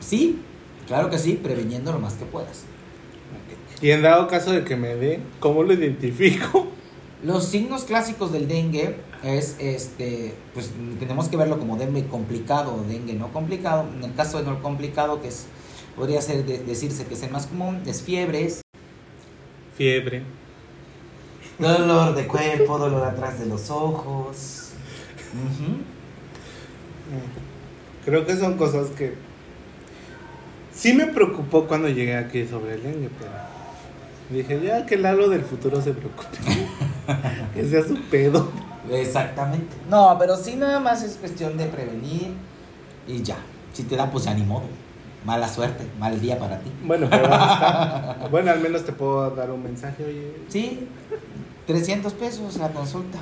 Sí, 0.00 0.40
claro 0.86 1.10
que 1.10 1.18
sí, 1.18 1.38
previniendo 1.42 1.92
lo 1.92 1.98
más 1.98 2.14
que 2.14 2.24
puedas. 2.24 2.64
Y 3.82 3.90
en 3.90 4.02
dado 4.02 4.26
caso 4.28 4.52
de 4.52 4.64
que 4.64 4.76
me 4.76 4.94
dé, 4.96 5.20
¿cómo 5.38 5.62
lo 5.62 5.72
identifico? 5.72 6.66
Los 7.22 7.44
signos 7.44 7.84
clásicos 7.84 8.32
del 8.32 8.48
dengue 8.48 8.96
es, 9.22 9.56
este, 9.58 10.34
pues 10.54 10.70
tenemos 10.98 11.28
que 11.28 11.36
verlo 11.36 11.58
como 11.58 11.76
dengue 11.76 12.06
complicado 12.06 12.74
o 12.74 12.82
dengue 12.88 13.14
no 13.14 13.32
complicado. 13.32 13.86
En 13.96 14.02
el 14.04 14.14
caso 14.14 14.38
de 14.38 14.44
no 14.44 14.62
complicado, 14.62 15.20
que 15.20 15.28
es, 15.28 15.46
podría 15.96 16.20
ser 16.22 16.44
de- 16.46 16.58
decirse 16.58 17.04
que 17.06 17.14
es 17.14 17.22
el 17.22 17.30
más 17.30 17.46
común, 17.46 17.82
es 17.86 18.02
fiebres, 18.02 18.62
Fiebre. 19.76 20.22
dolor 21.58 22.14
de 22.14 22.26
cuerpo, 22.26 22.78
dolor 22.78 23.04
atrás 23.06 23.38
de 23.38 23.46
los 23.46 23.70
ojos. 23.70 24.69
Creo 28.04 28.26
que 28.26 28.36
son 28.36 28.56
cosas 28.56 28.88
que 28.88 29.14
sí 30.72 30.94
me 30.94 31.06
preocupó 31.06 31.66
cuando 31.66 31.88
llegué 31.88 32.16
aquí 32.16 32.46
sobre 32.46 32.74
el 32.74 32.82
dengue, 32.82 33.10
pero 33.18 33.30
dije, 34.30 34.60
ya 34.64 34.86
que 34.86 34.96
Lalo 34.96 35.28
del 35.28 35.42
futuro 35.42 35.80
se 35.80 35.92
preocupe. 35.92 36.38
que 37.54 37.64
sea 37.68 37.82
su 37.82 38.00
pedo. 38.10 38.48
Exactamente. 38.90 39.76
No, 39.88 40.16
pero 40.18 40.36
sí 40.36 40.56
nada 40.56 40.80
más 40.80 41.02
es 41.02 41.16
cuestión 41.16 41.56
de 41.56 41.66
prevenir 41.66 42.34
y 43.06 43.22
ya. 43.22 43.36
Si 43.72 43.84
te 43.84 43.96
da, 43.96 44.10
pues 44.10 44.24
ya 44.24 44.34
ni 44.34 44.42
modo. 44.42 44.64
Mala 45.24 45.48
suerte, 45.48 45.84
mal 45.98 46.18
día 46.20 46.38
para 46.38 46.58
ti. 46.60 46.70
Bueno, 46.82 47.06
pero 47.10 47.28
bueno, 48.30 48.50
al 48.50 48.60
menos 48.60 48.84
te 48.84 48.92
puedo 48.92 49.30
dar 49.30 49.50
un 49.50 49.62
mensaje, 49.62 50.04
oye. 50.04 50.32
Sí, 50.48 50.88
300 51.66 52.12
pesos 52.14 52.56
la 52.56 52.70
consulta. 52.70 53.18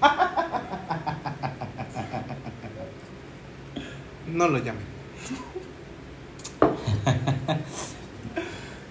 No 4.34 4.48
lo 4.48 4.58
llamen. 4.58 4.82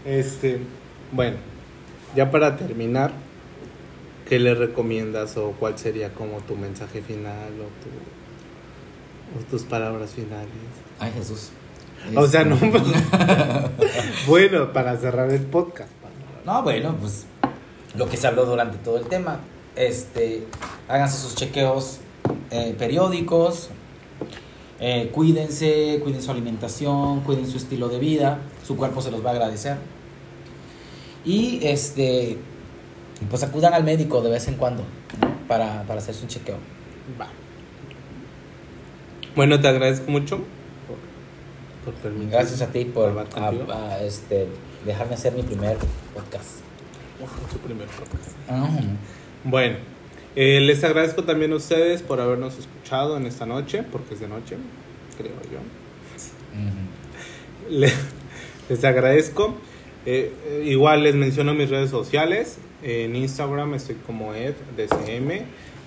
este, 0.05 0.59
bueno, 1.11 1.37
ya 2.15 2.31
para 2.31 2.57
terminar, 2.57 3.11
¿qué 4.27 4.39
le 4.39 4.55
recomiendas 4.55 5.37
o 5.37 5.51
cuál 5.59 5.77
sería 5.77 6.13
como 6.13 6.37
tu 6.41 6.55
mensaje 6.55 7.01
final 7.01 7.51
o, 7.59 7.69
tu- 9.37 9.39
o 9.39 9.49
tus 9.49 9.63
palabras 9.63 10.11
finales? 10.11 10.47
Ay, 10.99 11.11
Jesús. 11.15 11.49
O 12.15 12.27
sea, 12.27 12.43
no. 12.43 12.55
Este, 12.55 12.71
bueno, 14.27 14.73
para 14.73 14.97
cerrar 14.97 15.31
el 15.31 15.41
podcast. 15.45 15.89
No, 16.45 16.61
bueno, 16.63 16.95
pues 16.99 17.25
lo 17.95 18.09
que 18.09 18.17
se 18.17 18.27
habló 18.27 18.45
durante 18.45 18.77
todo 18.77 18.97
el 18.97 19.05
tema. 19.05 19.39
Este, 19.75 20.43
háganse 20.89 21.17
sus 21.17 21.35
chequeos 21.35 21.99
eh, 22.51 22.75
periódicos. 22.77 23.69
Eh, 24.85 25.09
cuídense, 25.13 25.99
cuiden 26.03 26.21
su 26.21 26.29
alimentación, 26.31 27.21
cuiden 27.21 27.47
su 27.47 27.55
estilo 27.55 27.87
de 27.87 27.99
vida. 27.99 28.39
Su 28.67 28.75
cuerpo 28.75 29.01
se 29.01 29.11
los 29.11 29.23
va 29.25 29.29
a 29.29 29.33
agradecer. 29.33 29.77
Y 31.23 31.59
este, 31.65 32.37
pues 33.29 33.43
acudan 33.43 33.73
al 33.73 33.85
médico 33.85 34.21
de 34.21 34.29
vez 34.29 34.45
en 34.49 34.55
cuando 34.55 34.83
¿no? 35.21 35.47
para, 35.47 35.83
para 35.83 35.99
hacerse 35.99 36.23
un 36.23 36.27
chequeo. 36.27 36.57
Va. 37.19 37.29
Bueno, 39.37 39.59
te 39.61 39.67
agradezco 39.69 40.11
mucho 40.11 40.39
por, 41.85 41.93
por 41.93 42.29
Gracias 42.29 42.61
a 42.61 42.67
ti 42.67 42.83
por 42.85 43.17
a- 43.37 43.49
a, 43.73 44.03
este, 44.03 44.47
dejarme 44.85 45.15
hacer 45.15 45.31
mi 45.33 45.43
primer 45.43 45.77
podcast. 46.13 46.59
Su 47.51 47.57
primer 47.59 47.87
podcast. 47.87 48.31
Ah, 48.49 48.67
Bueno, 49.45 49.77
eh, 50.35 50.59
les 50.61 50.83
agradezco 50.83 51.23
también 51.23 51.51
a 51.53 51.55
ustedes 51.55 52.01
por 52.01 52.19
habernos 52.19 52.57
escuchado 52.57 53.17
en 53.17 53.25
esta 53.25 53.45
noche, 53.45 53.83
porque 53.83 54.13
es 54.15 54.19
de 54.19 54.27
noche, 54.27 54.57
creo 55.17 55.31
yo. 55.51 55.59
ujú. 56.59 57.69
Le- 57.79 57.93
les 58.69 58.83
agradezco. 58.83 59.55
Eh, 60.05 60.31
eh, 60.47 60.63
igual 60.65 61.03
les 61.03 61.15
menciono 61.15 61.53
mis 61.53 61.69
redes 61.69 61.89
sociales. 61.89 62.57
En 62.81 63.15
Instagram 63.15 63.73
estoy 63.75 63.95
como 64.05 64.33
EdDCM, 64.33 65.31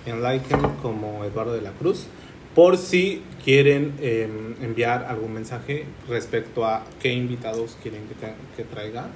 en 0.07 0.23
Liken 0.23 0.59
como 0.81 1.23
Eduardo 1.25 1.53
de 1.53 1.61
la 1.61 1.71
Cruz. 1.71 2.07
Por 2.55 2.77
si 2.77 3.21
quieren 3.45 3.93
eh, 4.01 4.27
enviar 4.63 5.05
algún 5.05 5.33
mensaje 5.33 5.85
respecto 6.09 6.65
a 6.65 6.83
qué 6.99 7.13
invitados 7.13 7.77
quieren 7.83 8.01
que, 8.07 8.15
que 8.55 8.63
traiga. 8.67 9.07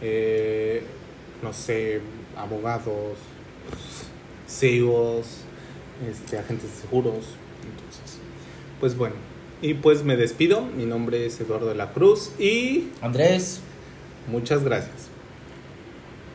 Eh, 0.00 0.82
no 1.42 1.52
sé, 1.52 2.00
abogados, 2.38 3.18
CEOs, 4.48 5.26
este, 6.10 6.38
agentes 6.38 6.70
de 6.70 6.82
seguros. 6.82 7.24
Entonces, 7.64 8.18
pues 8.80 8.96
bueno. 8.96 9.14
Y 9.62 9.74
pues 9.74 10.04
me 10.04 10.16
despido. 10.16 10.62
Mi 10.62 10.84
nombre 10.84 11.26
es 11.26 11.40
Eduardo 11.40 11.68
de 11.68 11.74
la 11.74 11.92
Cruz 11.92 12.32
y 12.38 12.88
Andrés, 13.00 13.60
muchas 14.30 14.62
gracias. 14.62 15.15